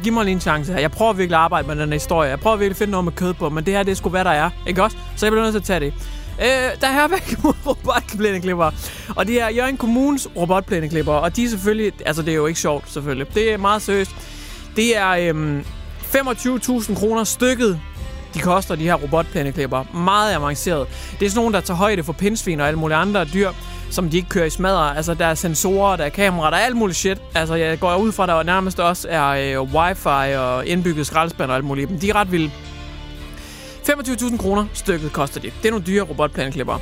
giv 0.02 0.12
mig 0.12 0.24
lige 0.24 0.32
en 0.32 0.40
chance 0.40 0.72
her. 0.72 0.80
Jeg 0.80 0.90
prøver 0.90 1.12
virkelig 1.12 1.36
at 1.36 1.42
arbejde 1.42 1.68
med 1.68 1.76
den 1.76 1.92
historie. 1.92 2.30
Jeg 2.30 2.40
prøver 2.40 2.56
virkelig 2.56 2.74
at 2.74 2.78
finde 2.78 2.90
noget 2.90 3.04
med 3.04 3.12
kød 3.12 3.34
på, 3.34 3.48
men 3.48 3.66
det 3.66 3.74
her, 3.74 3.82
det 3.82 3.90
er 3.90 3.94
sgu 3.94 4.08
hvad 4.08 4.24
der 4.24 4.30
er. 4.30 4.50
Ikke 4.66 4.82
også? 4.82 4.96
Så 5.16 5.26
jeg 5.26 5.32
bliver 5.32 5.42
nødt 5.42 5.52
til 5.52 5.58
at 5.58 5.64
tage 5.64 5.80
det. 5.80 5.94
Øh, 6.40 6.80
der 6.80 6.86
er 6.86 6.92
herværk 6.92 7.44
mod 7.44 7.54
robotplæneklipper. 7.66 8.70
Og 9.16 9.26
det 9.26 9.42
er 9.42 9.48
Jørgen 9.48 9.76
Kommunes 9.76 10.28
robotplæneklipper. 10.36 11.12
Og 11.12 11.36
de 11.36 11.44
er 11.44 11.48
selvfølgelig... 11.48 11.92
Altså, 12.06 12.22
det 12.22 12.30
er 12.30 12.36
jo 12.36 12.46
ikke 12.46 12.60
sjovt, 12.60 12.90
selvfølgelig. 12.90 13.34
Det 13.34 13.52
er 13.52 13.56
meget 13.58 13.82
seriøst. 13.82 14.10
Det 14.76 14.96
er 14.96 15.10
øhm, 15.10 15.64
25.000 16.14 16.94
kroner 16.94 17.24
stykket 17.24 17.80
de 18.34 18.38
koster, 18.38 18.74
de 18.74 18.84
her 18.84 18.94
robotplæneklipper. 18.94 19.84
Meget 19.94 20.34
avanceret. 20.34 20.86
Det 21.20 21.26
er 21.26 21.30
sådan 21.30 21.40
nogle, 21.40 21.54
der 21.54 21.60
tager 21.60 21.78
højde 21.78 22.04
for 22.04 22.12
pindsvin 22.12 22.60
og 22.60 22.66
alle 22.66 22.78
mulige 22.78 22.96
andre 22.96 23.24
dyr, 23.24 23.50
som 23.90 24.10
de 24.10 24.16
ikke 24.16 24.28
kører 24.28 24.44
i 24.44 24.50
smadre. 24.50 24.96
Altså, 24.96 25.14
der 25.14 25.26
er 25.26 25.34
sensorer, 25.34 25.96
der 25.96 26.04
er 26.04 26.08
kameraer, 26.08 26.50
der 26.50 26.56
er 26.56 26.62
alt 26.62 26.76
muligt 26.76 26.98
shit. 26.98 27.18
Altså, 27.34 27.54
jeg 27.54 27.80
går 27.80 27.96
ud 27.96 28.12
fra, 28.12 28.22
at 28.22 28.28
der 28.28 28.42
nærmest 28.42 28.80
også 28.80 29.08
er 29.10 29.28
øh, 29.60 29.74
wifi 29.74 30.36
og 30.38 30.66
indbygget 30.66 31.06
skraldespand 31.06 31.50
og 31.50 31.56
alt 31.56 31.64
muligt. 31.64 31.90
Men 31.90 32.00
de 32.00 32.10
er 32.10 32.14
ret 32.14 32.32
vilde. 32.32 32.50
25.000 33.88 34.36
kroner 34.36 34.66
stykket 34.72 35.12
koster 35.12 35.40
de. 35.40 35.50
Det 35.62 35.66
er 35.66 35.70
nogle 35.70 35.86
dyre 35.86 36.02
robotplæneklipper. 36.02 36.78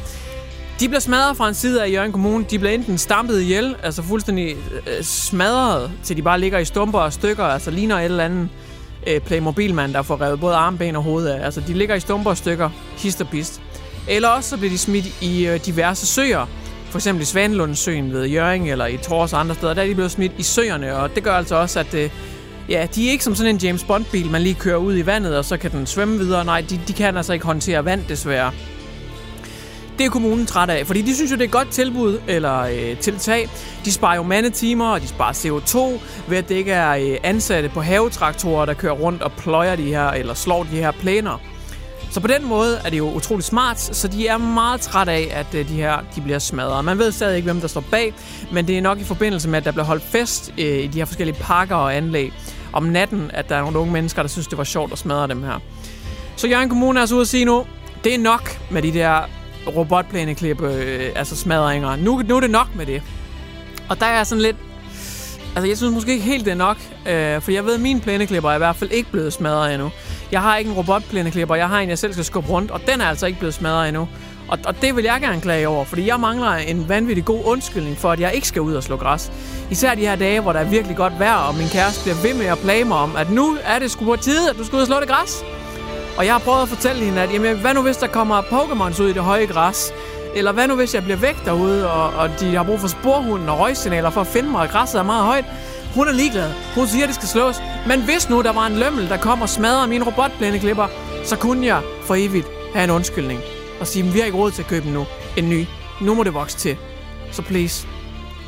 De 0.81 0.89
bliver 0.89 1.01
smadret 1.01 1.37
fra 1.37 1.49
en 1.49 1.55
side 1.55 1.85
af 1.85 1.93
Jørgen 1.93 2.13
Kommune. 2.13 2.45
De 2.51 2.59
bliver 2.59 2.73
enten 2.73 2.99
stampet 2.99 3.41
ihjel, 3.41 3.77
altså 3.83 4.03
fuldstændig 4.03 4.57
øh, 4.87 5.03
smadret, 5.03 5.91
til 6.05 6.17
de 6.17 6.23
bare 6.23 6.41
ligger 6.41 6.59
i 6.59 6.65
stumper 6.65 6.99
og 6.99 7.13
stykker, 7.13 7.45
altså 7.45 7.71
ligner 7.71 7.99
et 7.99 8.05
eller 8.05 8.25
andet 8.25 8.49
øh, 9.07 9.21
Playmobil-mand, 9.21 9.93
der 9.93 10.03
får 10.03 10.21
revet 10.21 10.41
både 10.41 10.55
armben 10.55 10.97
og 10.97 11.03
hoved 11.03 11.27
af. 11.27 11.45
Altså, 11.45 11.61
de 11.61 11.73
ligger 11.73 11.95
i 11.95 12.01
stumper 12.01 12.31
og 12.31 12.37
stykker, 12.37 12.71
hist 12.97 13.21
og 13.21 13.29
pist. 13.29 13.63
Eller 14.09 14.29
også 14.29 14.51
så 14.51 14.57
bliver 14.57 14.71
de 14.71 14.79
smidt 14.79 15.23
i 15.23 15.47
øh, 15.47 15.61
diverse 15.67 16.07
søer. 16.07 16.47
For 16.91 16.99
eksempel 16.99 17.23
i 17.23 17.27
Svanlundsøen 17.27 18.13
ved 18.13 18.27
Jøring 18.27 18.71
eller 18.71 18.87
i 18.87 18.97
Tors 18.97 19.33
og 19.33 19.41
andre 19.41 19.55
steder. 19.55 19.75
Der 19.75 19.83
er 19.83 19.87
de 19.87 19.95
blevet 19.95 20.11
smidt 20.11 20.33
i 20.39 20.43
søerne, 20.43 20.97
og 20.97 21.15
det 21.15 21.23
gør 21.23 21.35
altså 21.35 21.57
også, 21.57 21.81
at 21.81 21.95
øh, 21.95 22.11
ja, 22.69 22.87
de 22.95 23.07
er 23.07 23.11
ikke 23.11 23.25
som 23.25 23.35
sådan 23.35 23.55
en 23.55 23.61
James 23.61 23.85
Bond-bil, 23.85 24.31
man 24.31 24.43
lige 24.43 24.55
kører 24.55 24.77
ud 24.77 24.97
i 24.97 25.07
vandet, 25.07 25.39
og 25.39 25.45
så 25.45 25.57
kan 25.57 25.71
den 25.71 25.87
svømme 25.87 26.19
videre. 26.19 26.45
Nej, 26.45 26.65
de, 26.71 26.81
de 26.89 26.93
kan 26.93 27.17
altså 27.17 27.33
ikke 27.33 27.47
håndtere 27.47 27.85
vand, 27.85 28.05
desværre. 28.09 28.53
Det 29.99 30.07
er 30.07 30.11
kommunen 30.11 30.47
træt 30.47 30.71
af, 30.71 30.87
fordi 30.87 31.03
de 31.03 31.15
synes 31.15 31.31
jo, 31.31 31.37
det 31.37 31.43
er 31.43 31.47
et 31.47 31.51
godt 31.51 31.69
tilbud 31.69 32.19
eller 32.29 32.61
øh, 32.61 32.97
tiltag. 32.97 33.49
De 33.85 33.93
sparer 33.93 34.17
jo 34.17 34.23
mandetimer, 34.23 34.87
og 34.87 35.01
de 35.01 35.09
sparer 35.09 35.33
CO2 35.33 35.79
ved, 36.29 36.39
at 36.39 36.49
det 36.49 36.55
ikke 36.55 36.73
er 36.73 36.91
øh, 36.91 37.19
ansatte 37.23 37.69
på 37.69 37.81
havetraktorer, 37.81 38.67
der 38.67 38.75
kører 38.75 38.93
rundt 38.93 39.23
og 39.23 39.33
pløjer 39.33 39.77
de 39.77 39.83
her, 39.83 40.09
eller 40.09 40.35
slår 40.35 40.63
de 40.63 40.77
her 40.77 40.91
plæner. 40.91 41.41
Så 42.11 42.21
på 42.21 42.27
den 42.27 42.47
måde 42.47 42.81
er 42.85 42.91
det 42.91 42.99
jo 42.99 43.11
utrolig 43.11 43.45
smart, 43.45 43.81
så 43.81 44.09
de 44.09 44.27
er 44.27 44.39
meget 44.39 44.81
træt 44.81 45.09
af, 45.09 45.29
at 45.31 45.55
øh, 45.55 45.69
de 45.69 45.75
her 45.75 45.99
de 46.17 46.21
bliver 46.21 46.39
smadret. 46.39 46.85
Man 46.85 46.99
ved 46.99 47.13
stadig 47.13 47.37
ikke, 47.37 47.47
hvem 47.47 47.61
der 47.61 47.69
står 47.69 47.85
bag, 47.91 48.15
men 48.53 48.67
det 48.67 48.79
er 48.79 48.83
nok 48.83 49.01
i 49.01 49.05
forbindelse 49.05 49.49
med, 49.49 49.59
at 49.59 49.65
der 49.65 49.73
bliver 49.73 49.85
holdt 49.85 50.03
fest 50.03 50.55
øh, 50.59 50.65
i 50.65 50.87
de 50.87 50.99
her 50.99 51.05
forskellige 51.05 51.37
parker 51.41 51.77
og 51.77 51.97
anlæg 51.97 52.33
om 52.73 52.83
natten, 52.83 53.31
at 53.35 53.49
der 53.49 53.57
er 53.57 53.61
nogle 53.61 53.79
unge 53.79 53.93
mennesker, 53.93 54.23
der 54.23 54.29
synes, 54.29 54.47
det 54.47 54.59
var 54.59 54.65
sjovt 54.65 54.93
at 54.93 54.99
smadre 54.99 55.29
dem 55.29 55.43
her. 55.43 55.61
Så 56.37 56.47
Jørgen 56.49 56.69
Kommune 56.69 56.99
er 56.99 57.01
altså 57.01 57.15
ude 57.15 57.21
at 57.21 57.29
sige 57.29 57.45
nu, 57.45 57.65
det 58.05 58.15
er 58.15 58.19
nok 58.19 58.61
med 58.71 58.83
de 58.83 58.93
der 58.93 59.29
robotplæneklip, 59.67 60.63
øh, 60.63 61.11
altså 61.15 61.37
smadringer. 61.37 61.97
Nu, 61.97 62.23
nu 62.29 62.37
er 62.37 62.41
det 62.41 62.51
nok 62.51 62.69
med 62.77 62.87
det. 62.87 63.03
Og 63.89 64.01
der 64.01 64.07
er 64.07 64.25
sådan 64.25 64.43
lidt... 64.43 64.57
Altså, 65.57 65.69
jeg 65.69 65.77
synes 65.77 65.95
måske 65.95 66.13
ikke 66.13 66.25
helt, 66.25 66.45
det 66.45 66.51
er 66.51 66.55
nok. 66.55 66.77
Øh, 67.07 67.41
for 67.43 67.51
jeg 67.51 67.65
ved, 67.65 67.75
at 67.75 67.81
mine 67.81 68.01
plæneklipper 68.01 68.51
er 68.51 68.55
i 68.55 68.59
hvert 68.59 68.77
fald 68.77 68.91
ikke 68.91 69.11
blevet 69.11 69.33
smadret 69.33 69.75
endnu. 69.75 69.91
Jeg 70.33 70.43
har 70.43 70.57
ikke 70.57 70.71
en 70.71 70.77
robotplæneklipper. 70.77 71.55
Jeg 71.55 71.69
har 71.69 71.81
en, 71.81 71.89
jeg 71.89 71.99
selv 71.99 72.13
skal 72.13 72.25
skubbe 72.25 72.51
rundt, 72.51 72.71
og 72.71 72.81
den 72.87 73.01
er 73.01 73.07
altså 73.07 73.27
ikke 73.27 73.39
blevet 73.39 73.55
smadret 73.55 73.89
endnu. 73.89 74.09
Og, 74.49 74.59
og 74.67 74.83
det 74.83 74.97
vil 74.97 75.05
jeg 75.05 75.21
gerne 75.21 75.41
klage 75.41 75.69
over, 75.69 75.85
fordi 75.85 76.07
jeg 76.07 76.21
mangler 76.21 76.51
en 76.53 76.89
vanvittig 76.89 77.25
god 77.25 77.41
undskyldning 77.45 77.97
for, 77.97 78.11
at 78.11 78.21
jeg 78.21 78.35
ikke 78.35 78.49
skal 78.49 78.63
ud 78.63 78.75
og 78.75 78.83
slå 78.83 78.97
græs. 78.97 79.33
Især 79.71 79.95
de 79.95 80.01
her 80.01 80.17
dage, 80.17 80.41
hvor 80.41 80.53
der 80.53 80.61
er 80.61 80.65
virkelig 80.65 80.97
godt 80.97 81.19
vejr, 81.19 81.35
og 81.35 81.55
min 81.55 81.69
kæreste 81.69 82.03
bliver 82.03 82.17
ved 82.23 82.35
med 82.35 82.47
at 82.47 82.59
plage 82.59 82.85
mig 82.85 82.97
om, 82.97 83.17
at 83.17 83.31
nu 83.31 83.57
er 83.65 83.79
det 83.79 83.91
sgu 83.91 84.05
på 84.05 84.17
tide, 84.17 84.51
at 84.51 84.57
du 84.57 84.65
skal 84.65 84.77
ud 84.77 84.81
og 84.81 84.87
slå 84.87 85.01
det 85.01 85.09
græs. 85.09 85.45
Og 86.17 86.27
jeg 86.27 86.35
har 86.35 86.39
prøvet 86.39 86.63
at 86.63 86.69
fortælle 86.69 87.05
hende, 87.05 87.23
at 87.23 87.33
jamen, 87.33 87.57
hvad 87.57 87.75
nu 87.75 87.83
hvis 87.83 87.97
der 87.97 88.07
kommer 88.07 88.43
Pokémons 88.43 89.03
ud 89.03 89.09
i 89.09 89.13
det 89.13 89.23
høje 89.23 89.47
græs? 89.47 89.93
Eller 90.35 90.53
hvad 90.53 90.69
nu 90.69 90.75
hvis 90.75 90.95
jeg 90.95 91.03
bliver 91.03 91.17
væk 91.17 91.45
derude, 91.45 91.91
og, 91.93 92.13
og 92.13 92.41
de 92.41 92.55
har 92.57 92.63
brug 92.63 92.81
for 92.81 92.89
sporhunden 92.89 93.49
og 93.49 93.59
røgsignaler 93.59 94.11
for 94.11 94.21
at 94.21 94.27
finde 94.27 94.51
mig, 94.51 94.61
og 94.61 94.69
græsset 94.69 94.99
er 94.99 95.03
meget 95.03 95.25
højt? 95.25 95.45
Hun 95.95 96.09
er 96.09 96.13
ligeglad. 96.13 96.53
Hun 96.75 96.87
siger, 96.87 97.05
at 97.05 97.09
det 97.09 97.15
skal 97.15 97.29
slås. 97.29 97.57
Men 97.87 98.03
hvis 98.03 98.31
nu 98.31 98.43
der 98.43 98.53
var 98.53 98.67
en 98.67 98.77
lømmel, 98.77 99.09
der 99.09 99.17
kom 99.17 99.43
og 99.43 99.49
smadrede 99.49 99.89
mine 99.89 100.05
robotplæneklipper, 100.05 100.87
så 101.25 101.37
kunne 101.37 101.67
jeg 101.67 101.83
for 102.03 102.15
evigt 102.15 102.47
have 102.75 102.85
en 102.85 102.91
undskyldning. 102.91 103.41
Og 103.81 103.87
sige, 103.87 104.09
at 104.09 104.15
vi 104.15 104.19
har 104.19 104.27
ikke 104.27 104.39
råd 104.39 104.51
til 104.51 104.63
at 104.63 104.69
købe 104.69 104.91
nu. 104.91 105.07
En 105.37 105.49
ny. 105.49 105.67
Nu 106.01 106.15
må 106.15 106.23
det 106.25 106.35
vokse 106.35 106.59
til. 106.59 106.77
Så 107.33 107.43
please, 107.43 107.87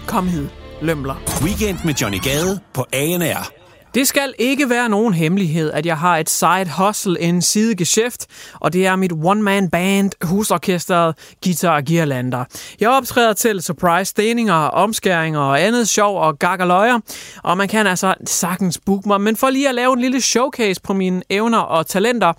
kom 0.06 0.28
hid, 0.28 0.48
lømler. 0.80 1.14
Weekend 1.42 1.78
med 1.84 1.94
Johnny 1.94 2.18
Gade 2.22 2.60
på 2.74 2.86
ANR. 2.92 3.63
Det 3.94 4.08
skal 4.08 4.34
ikke 4.38 4.70
være 4.70 4.88
nogen 4.88 5.14
hemmelighed, 5.14 5.70
at 5.70 5.86
jeg 5.86 5.98
har 5.98 6.18
et 6.18 6.30
side 6.30 6.70
hustle, 6.78 7.20
en 7.20 7.42
sidegeschæft, 7.42 8.26
og 8.54 8.72
det 8.72 8.86
er 8.86 8.96
mit 8.96 9.12
one-man 9.12 9.70
band, 9.70 10.10
husorkestret 10.22 11.14
Guitar 11.44 11.80
Girlander. 11.80 12.44
Jeg 12.80 12.90
optræder 12.90 13.32
til 13.32 13.62
surprise 13.62 14.10
steninger, 14.10 14.54
omskæringer 14.54 15.40
og 15.40 15.62
andet 15.62 15.88
sjov 15.88 16.20
og 16.20 16.38
gakkerløjer, 16.38 16.98
og 17.42 17.56
man 17.56 17.68
kan 17.68 17.86
altså 17.86 18.14
sagtens 18.26 18.78
booke 18.78 19.08
mig, 19.08 19.20
men 19.20 19.36
for 19.36 19.50
lige 19.50 19.68
at 19.68 19.74
lave 19.74 19.92
en 19.92 20.00
lille 20.00 20.20
showcase 20.20 20.80
på 20.82 20.92
mine 20.92 21.22
evner 21.30 21.58
og 21.58 21.86
talenter, 21.86 22.32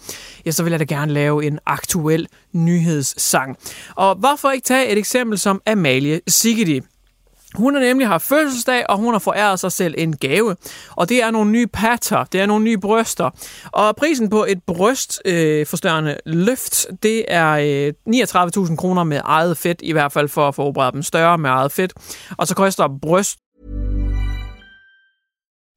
ja, 0.45 0.51
så 0.51 0.63
vil 0.63 0.71
jeg 0.71 0.79
da 0.79 0.85
gerne 0.85 1.13
lave 1.13 1.45
en 1.45 1.59
aktuel 1.65 2.27
nyhedssang. 2.53 3.57
Og 3.95 4.15
hvorfor 4.15 4.51
ikke 4.51 4.65
tage 4.65 4.87
et 4.87 4.97
eksempel 4.97 5.39
som 5.39 5.61
Amalie 5.67 6.21
Sigidi? 6.27 6.81
Hun 7.57 7.75
har 7.75 7.81
nemlig 7.81 8.07
haft 8.07 8.27
fødselsdag, 8.27 8.89
og 8.89 8.97
hun 8.97 9.13
har 9.13 9.19
foræret 9.19 9.59
sig 9.59 9.71
selv 9.71 9.95
en 9.97 10.17
gave. 10.17 10.55
Og 10.95 11.09
det 11.09 11.23
er 11.23 11.31
nogle 11.31 11.51
nye 11.51 11.67
patter, 11.67 12.23
det 12.23 12.41
er 12.41 12.45
nogle 12.45 12.63
nye 12.63 12.77
bryster. 12.77 13.29
Og 13.71 13.95
prisen 13.95 14.29
på 14.29 14.45
et 14.47 14.63
brystforstørrende 14.67 16.11
øh, 16.11 16.17
løft, 16.25 16.87
det 17.03 17.25
er 17.27 17.51
øh, 17.51 17.93
39.000 18.67 18.75
kroner 18.75 19.03
med 19.03 19.21
eget 19.23 19.57
fedt, 19.57 19.81
i 19.83 19.91
hvert 19.91 20.11
fald 20.11 20.27
for 20.27 20.47
at 20.47 20.55
få 20.55 20.63
opereret 20.63 20.93
dem 20.93 21.03
større 21.03 21.37
med 21.37 21.49
eget 21.49 21.71
fedt. 21.71 21.93
Og 22.37 22.47
så 22.47 22.55
koster 22.55 22.87
bryst 23.01 23.39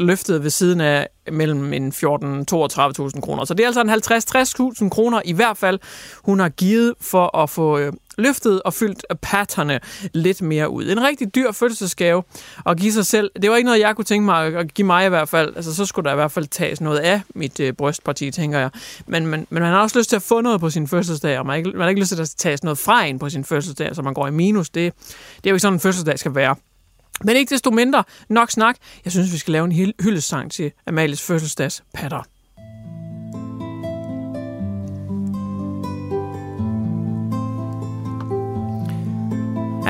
Løftet 0.00 0.42
ved 0.42 0.50
siden 0.50 0.80
af 0.80 1.08
mellem 1.32 1.72
en 1.72 1.88
14-32.000 1.88 3.20
kroner. 3.20 3.44
Så 3.44 3.54
det 3.54 3.62
er 3.62 3.66
altså 3.66 3.80
en 3.80 3.90
50-60.000 4.84 4.88
kroner 4.88 5.22
i 5.24 5.32
hvert 5.32 5.56
fald, 5.56 5.78
hun 6.24 6.40
har 6.40 6.48
givet 6.48 6.94
for 7.00 7.36
at 7.36 7.50
få 7.50 7.78
øh, 7.78 7.92
løftet 8.18 8.62
og 8.62 8.74
fyldt 8.74 9.04
patterne 9.22 9.80
lidt 10.14 10.42
mere 10.42 10.68
ud. 10.68 10.84
En 10.84 11.02
rigtig 11.02 11.34
dyr 11.34 11.52
fødselsgave 11.52 12.22
at 12.66 12.76
give 12.76 12.92
sig 12.92 13.06
selv. 13.06 13.30
Det 13.42 13.50
var 13.50 13.56
ikke 13.56 13.66
noget, 13.66 13.80
jeg 13.80 13.96
kunne 13.96 14.04
tænke 14.04 14.24
mig 14.24 14.56
at 14.56 14.74
give 14.74 14.86
mig 14.86 15.06
i 15.06 15.08
hvert 15.08 15.28
fald. 15.28 15.56
Altså, 15.56 15.74
så 15.74 15.86
skulle 15.86 16.04
der 16.04 16.12
i 16.12 16.16
hvert 16.16 16.32
fald 16.32 16.46
tages 16.46 16.80
noget 16.80 16.98
af 16.98 17.20
mit 17.34 17.60
øh, 17.60 17.72
brystparti, 17.72 18.30
tænker 18.30 18.58
jeg. 18.58 18.70
Men, 19.06 19.26
men, 19.26 19.46
men 19.50 19.62
man 19.62 19.72
har 19.72 19.82
også 19.82 19.98
lyst 19.98 20.08
til 20.08 20.16
at 20.16 20.22
få 20.22 20.40
noget 20.40 20.60
på 20.60 20.70
sin 20.70 20.88
fødselsdag, 20.88 21.38
og 21.38 21.46
man 21.46 21.50
har 21.52 21.56
ikke, 21.56 21.70
man 21.70 21.80
har 21.80 21.88
ikke 21.88 22.00
lyst 22.00 22.10
til 22.10 22.20
at 22.20 22.34
tages 22.36 22.62
noget 22.62 22.78
fra 22.78 23.04
en 23.04 23.18
på 23.18 23.30
sin 23.30 23.44
fødselsdag, 23.44 23.96
så 23.96 24.02
man 24.02 24.14
går 24.14 24.26
i 24.26 24.30
minus. 24.30 24.70
Det, 24.70 24.94
det 25.36 25.46
er 25.46 25.50
jo 25.50 25.54
ikke 25.54 25.60
sådan, 25.60 25.74
en 25.74 25.80
fødselsdag 25.80 26.18
skal 26.18 26.34
være. 26.34 26.56
Men 27.24 27.36
ikke 27.36 27.50
desto 27.50 27.70
mindre, 27.70 28.04
nok 28.28 28.50
snak. 28.50 28.76
Jeg 29.04 29.12
synes, 29.12 29.32
vi 29.32 29.38
skal 29.38 29.52
lave 29.52 29.64
en 29.64 29.92
hyldesang 30.00 30.50
til 30.52 30.72
Amalies 30.86 31.22
fødselsdags 31.22 31.82
patter. 31.94 32.22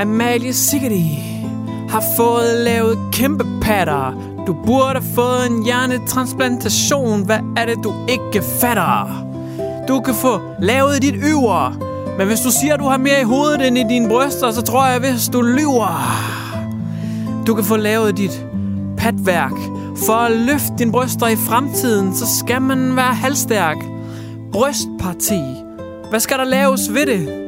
Amalie 0.01 0.53
Sigeti 0.53 1.19
har 1.89 2.03
fået 2.17 2.57
lavet 2.57 2.99
kæmpe 3.11 3.45
patter. 3.61 4.31
Du 4.47 4.53
burde 4.65 4.99
have 4.99 5.13
fået 5.15 5.45
en 5.47 5.63
hjernetransplantation. 5.63 7.25
Hvad 7.25 7.39
er 7.57 7.65
det, 7.65 7.77
du 7.83 7.93
ikke 8.09 8.41
fatter? 8.61 9.25
Du 9.87 9.99
kan 9.99 10.15
få 10.15 10.41
lavet 10.59 11.01
dit 11.01 11.15
yver. 11.17 11.77
Men 12.17 12.27
hvis 12.27 12.39
du 12.39 12.51
siger, 12.61 12.77
du 12.77 12.83
har 12.83 12.97
mere 12.97 13.21
i 13.21 13.23
hovedet 13.23 13.67
end 13.67 13.77
i 13.77 13.83
dine 13.83 14.09
bryster, 14.09 14.51
så 14.51 14.61
tror 14.61 14.85
jeg, 14.87 14.99
hvis 14.99 15.29
du 15.33 15.41
lyver. 15.41 16.40
Du 17.47 17.55
kan 17.55 17.63
få 17.63 17.77
lavet 17.77 18.17
dit 18.17 18.45
patværk. 18.97 19.53
For 20.05 20.13
at 20.13 20.31
løfte 20.31 20.73
dine 20.77 20.91
bryster 20.91 21.27
i 21.27 21.35
fremtiden, 21.35 22.15
så 22.15 22.25
skal 22.39 22.61
man 22.61 22.95
være 22.95 23.13
halvstærk. 23.13 23.77
Brystparti. 24.51 25.41
Hvad 26.09 26.19
skal 26.19 26.37
der 26.37 26.43
laves 26.43 26.93
ved 26.93 27.05
det? 27.05 27.47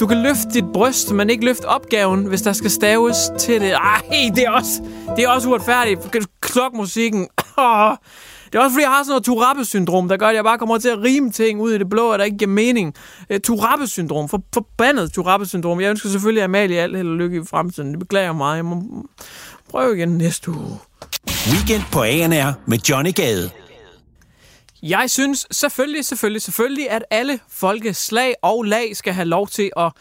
Du 0.00 0.06
kan 0.06 0.22
løfte 0.22 0.50
dit 0.54 0.64
bryst, 0.72 1.12
men 1.12 1.30
ikke 1.30 1.44
løfte 1.44 1.64
opgaven, 1.64 2.24
hvis 2.24 2.42
der 2.42 2.52
skal 2.52 2.70
staves 2.70 3.16
til 3.38 3.60
det. 3.60 3.72
Ej, 3.72 4.02
det 4.34 4.44
er 4.46 4.50
også, 4.50 4.82
det 5.16 5.24
er 5.24 5.28
også 5.28 5.48
uretfærdigt. 5.48 6.00
Klokmusikken. 6.40 7.28
Det 8.52 8.58
er 8.58 8.62
også 8.62 8.74
fordi, 8.74 8.82
jeg 8.82 8.90
har 8.90 9.02
sådan 9.02 9.10
noget 9.10 9.24
Turabe-syndrom, 9.24 10.08
der 10.08 10.16
gør, 10.16 10.28
at 10.28 10.34
jeg 10.34 10.44
bare 10.44 10.58
kommer 10.58 10.78
til 10.78 10.88
at 10.88 11.02
rime 11.02 11.30
ting 11.30 11.60
ud 11.60 11.72
i 11.72 11.78
det 11.78 11.88
blå, 11.88 12.12
og 12.12 12.18
der 12.18 12.24
ikke 12.24 12.36
giver 12.36 12.50
mening. 12.50 12.94
Uh, 13.30 13.36
Turabe-syndrom. 13.44 14.28
For, 14.28 14.42
forbandet 14.54 15.12
Turabe-syndrom. 15.12 15.80
Jeg 15.80 15.90
ønsker 15.90 16.08
selvfølgelig 16.08 16.42
Amalie 16.42 16.80
alt 16.80 16.96
held 16.96 17.08
og 17.08 17.16
lykke 17.16 17.36
i 17.36 17.44
fremtiden. 17.44 17.90
Det 17.90 17.98
beklager 17.98 18.32
mig. 18.32 18.56
Jeg 18.56 18.64
må 18.64 18.82
prøve 19.70 19.96
igen 19.96 20.08
næste 20.08 20.50
uge. 20.50 20.78
Weekend 21.52 21.82
på 21.92 22.02
ANR 22.02 22.52
med 22.66 22.78
Johnny 22.78 23.14
Gade. 23.14 23.50
Jeg 24.82 25.10
synes 25.10 25.46
selvfølgelig, 25.50 26.04
selvfølgelig, 26.04 26.42
selvfølgelig, 26.42 26.90
at 26.90 27.04
alle 27.10 27.38
folkeslag 27.48 28.34
og 28.42 28.64
lag 28.64 28.96
skal 28.96 29.12
have 29.12 29.24
lov 29.24 29.48
til 29.48 29.70
at 29.76 29.92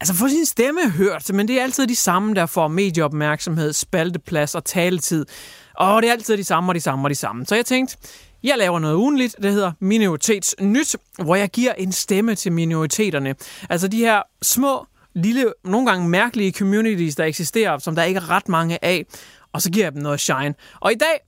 altså 0.00 0.14
få 0.14 0.28
sin 0.28 0.46
stemme 0.46 0.90
hørt, 0.90 1.30
men 1.34 1.48
det 1.48 1.58
er 1.58 1.62
altid 1.62 1.86
de 1.86 1.96
samme, 1.96 2.34
der 2.34 2.46
får 2.46 2.68
medieopmærksomhed, 2.68 3.72
spalteplads 3.72 4.54
og 4.54 4.64
taletid. 4.64 5.26
Og 5.74 6.02
det 6.02 6.08
er 6.08 6.12
altid 6.12 6.36
de 6.36 6.44
samme 6.44 6.70
og 6.70 6.74
de 6.74 6.80
samme 6.80 7.06
og 7.06 7.10
de 7.10 7.14
samme. 7.14 7.46
Så 7.46 7.54
jeg 7.54 7.66
tænkte, 7.66 7.96
Jeg 8.42 8.54
laver 8.58 8.78
noget 8.78 8.94
ugenligt, 8.94 9.36
det 9.42 9.52
hedder 9.52 9.72
Minoritetsnyt, 9.80 10.96
hvor 11.18 11.36
jeg 11.36 11.48
giver 11.50 11.72
en 11.72 11.92
stemme 11.92 12.34
til 12.34 12.52
minoriteterne. 12.52 13.34
Altså 13.70 13.88
de 13.88 13.98
her 13.98 14.22
små, 14.42 14.86
lille, 15.14 15.52
nogle 15.64 15.86
gange 15.86 16.08
mærkelige 16.08 16.52
communities, 16.52 17.16
der 17.16 17.24
eksisterer, 17.24 17.78
som 17.78 17.94
der 17.94 18.02
ikke 18.02 18.18
er 18.18 18.30
ret 18.30 18.48
mange 18.48 18.84
af, 18.84 19.06
og 19.52 19.62
så 19.62 19.70
giver 19.70 19.84
jeg 19.84 19.92
dem 19.92 20.02
noget 20.02 20.20
shine. 20.20 20.54
Og 20.80 20.92
i 20.92 20.94
dag, 20.94 21.20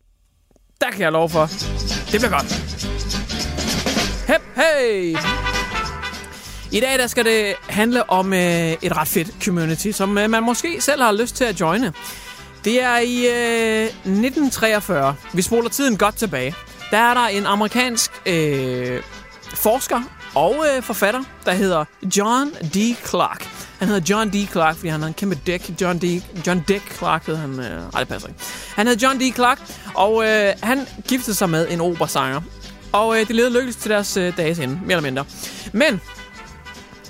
der 0.81 0.91
kan 0.91 1.01
jeg 1.01 1.13
lov 1.13 1.31
for, 1.31 1.47
det 2.13 2.21
bliver 2.21 2.31
godt. 2.31 2.77
Hep, 4.27 4.43
hey! 4.57 5.17
I 6.73 6.81
dag 6.81 6.99
der 6.99 7.07
skal 7.07 7.25
det 7.25 7.55
handle 7.69 8.11
om 8.11 8.33
øh, 8.33 8.73
et 8.83 8.97
ret 8.97 9.09
fedt 9.09 9.45
community, 9.45 9.91
som 9.91 10.19
øh, 10.19 10.31
man 10.31 10.43
måske 10.43 10.81
selv 10.81 11.03
har 11.03 11.13
lyst 11.13 11.37
til 11.37 11.45
at 11.45 11.61
joine. 11.61 11.93
Det 12.67 12.83
er 12.83 12.99
i 12.99 13.27
øh, 13.27 13.85
1943. 13.85 15.17
Vi 15.35 15.43
spoler 15.43 15.69
tiden 15.69 15.97
godt 15.97 16.17
tilbage. 16.17 16.55
Der 16.91 16.99
er 16.99 17.15
der 17.15 17.27
en 17.27 17.47
amerikansk 17.47 18.11
øh, 18.27 19.03
forsker 19.55 20.03
og 20.35 20.65
øh, 20.67 20.83
forfatter, 20.83 21.23
der 21.45 21.53
hedder 21.53 21.85
John 22.17 22.51
D. 22.51 22.97
Clark. 23.09 23.49
Han 23.79 23.89
hedder 23.89 24.03
John 24.11 24.31
D. 24.31 24.49
Clark, 24.51 24.77
fordi 24.77 24.89
han 24.89 25.01
har 25.01 25.09
en 25.09 25.15
kæmpe 25.15 25.41
dick. 25.47 25.81
John, 25.81 25.99
D. 25.99 26.23
John 26.47 26.65
Dick 26.69 26.97
Clark 26.97 27.27
hed 27.27 27.37
han. 27.37 27.61
Øh, 27.61 27.83
ej, 27.95 28.01
det 28.01 28.09
passer 28.09 28.29
ikke. 28.29 28.41
Han 28.75 28.87
hedder 28.87 29.09
John 29.09 29.21
D. 29.21 29.35
Clark, 29.35 29.61
og 29.95 30.27
øh, 30.27 30.53
han 30.63 30.87
giftede 31.09 31.37
sig 31.37 31.51
med 31.51 31.67
en 31.71 31.81
operasanger. 31.81 32.41
Og 32.93 33.21
øh, 33.21 33.29
det 33.29 33.37
levede 33.37 33.53
lykkeligt 33.53 33.79
til 33.79 33.91
deres 33.91 34.17
øh, 34.17 34.37
dages 34.37 34.59
ende, 34.59 34.79
mere 34.83 34.97
eller 34.97 35.11
mindre. 35.11 35.25
Men 35.73 36.01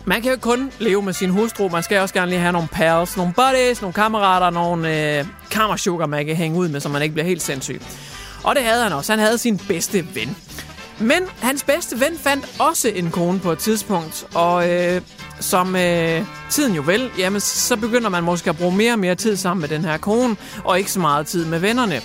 man 0.06 0.22
kan 0.22 0.30
jo 0.32 0.38
kun 0.40 0.72
leve 0.78 1.02
med 1.02 1.12
sin 1.12 1.30
hustru. 1.30 1.68
Man 1.68 1.82
skal 1.82 2.00
også 2.00 2.14
gerne 2.14 2.30
lige 2.30 2.40
have 2.40 2.52
nogle 2.52 2.68
pals, 2.68 3.16
nogle 3.16 3.32
buddies, 3.32 3.80
nogle 3.80 3.92
kammerater, 3.92 4.50
nogle 4.50 5.18
øh, 5.18 5.24
kammersugar, 5.50 6.06
man 6.06 6.26
kan 6.26 6.36
hænge 6.36 6.58
ud 6.58 6.68
med, 6.68 6.80
så 6.80 6.88
man 6.88 7.02
ikke 7.02 7.12
bliver 7.12 7.26
helt 7.26 7.42
sindssyg. 7.42 7.80
Og 8.44 8.54
det 8.54 8.64
havde 8.64 8.82
han 8.82 8.92
også. 8.92 9.12
Han 9.12 9.18
havde 9.18 9.38
sin 9.38 9.58
bedste 9.68 10.06
ven. 10.14 10.36
Men 10.98 11.22
hans 11.40 11.64
bedste 11.64 12.00
ven 12.00 12.18
fandt 12.18 12.46
også 12.58 12.88
en 12.88 13.10
kone 13.10 13.38
på 13.38 13.52
et 13.52 13.58
tidspunkt, 13.58 14.26
og 14.34 14.70
øh, 14.70 15.00
som 15.40 15.76
øh, 15.76 16.24
tiden 16.50 16.74
jo 16.74 16.82
vel, 16.86 17.10
jamen 17.18 17.40
så 17.40 17.76
begynder 17.76 18.08
man 18.08 18.22
måske 18.24 18.50
at 18.50 18.56
bruge 18.56 18.76
mere 18.76 18.92
og 18.92 18.98
mere 18.98 19.14
tid 19.14 19.36
sammen 19.36 19.60
med 19.60 19.68
den 19.68 19.84
her 19.84 19.96
kone, 19.98 20.36
og 20.64 20.78
ikke 20.78 20.92
så 20.92 21.00
meget 21.00 21.26
tid 21.26 21.44
med 21.44 21.58
vennerne. 21.58 22.00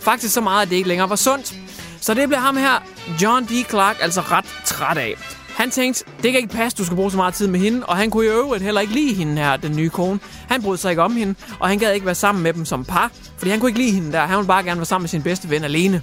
Faktisk 0.00 0.34
så 0.34 0.40
meget, 0.40 0.62
at 0.62 0.70
det 0.70 0.76
ikke 0.76 0.88
længere 0.88 1.10
var 1.10 1.16
sundt. 1.16 1.54
Så 2.00 2.14
det 2.14 2.28
blev 2.28 2.40
ham 2.40 2.56
her, 2.56 2.82
John 3.22 3.44
D. 3.44 3.50
Clark, 3.70 3.96
altså 4.00 4.20
ret 4.20 4.44
træt 4.64 4.98
af. 4.98 5.14
Han 5.56 5.70
tænkte, 5.70 6.04
det 6.22 6.32
kan 6.32 6.40
ikke 6.40 6.54
passe, 6.54 6.78
du 6.78 6.84
skal 6.84 6.96
bruge 6.96 7.10
så 7.10 7.16
meget 7.16 7.34
tid 7.34 7.46
med 7.46 7.60
hende, 7.60 7.86
og 7.86 7.96
han 7.96 8.10
kunne 8.10 8.24
i 8.24 8.28
øvrigt 8.28 8.64
heller 8.64 8.80
ikke 8.80 8.92
lide 8.92 9.14
hende 9.14 9.42
her, 9.42 9.56
den 9.56 9.76
nye 9.76 9.90
kone. 9.90 10.20
Han 10.48 10.62
brød 10.62 10.76
sig 10.76 10.90
ikke 10.90 11.02
om 11.02 11.16
hende, 11.16 11.34
og 11.60 11.68
han 11.68 11.78
gad 11.78 11.94
ikke 11.94 12.06
være 12.06 12.14
sammen 12.14 12.42
med 12.42 12.52
dem 12.52 12.64
som 12.64 12.84
par, 12.84 13.10
fordi 13.38 13.50
han 13.50 13.60
kunne 13.60 13.70
ikke 13.70 13.80
lide 13.80 13.92
hende 13.92 14.12
der. 14.12 14.26
Han 14.26 14.36
ville 14.36 14.48
bare 14.48 14.64
gerne 14.64 14.80
være 14.80 14.86
sammen 14.86 15.02
med 15.02 15.08
sin 15.08 15.22
bedste 15.22 15.50
ven 15.50 15.64
alene. 15.64 16.02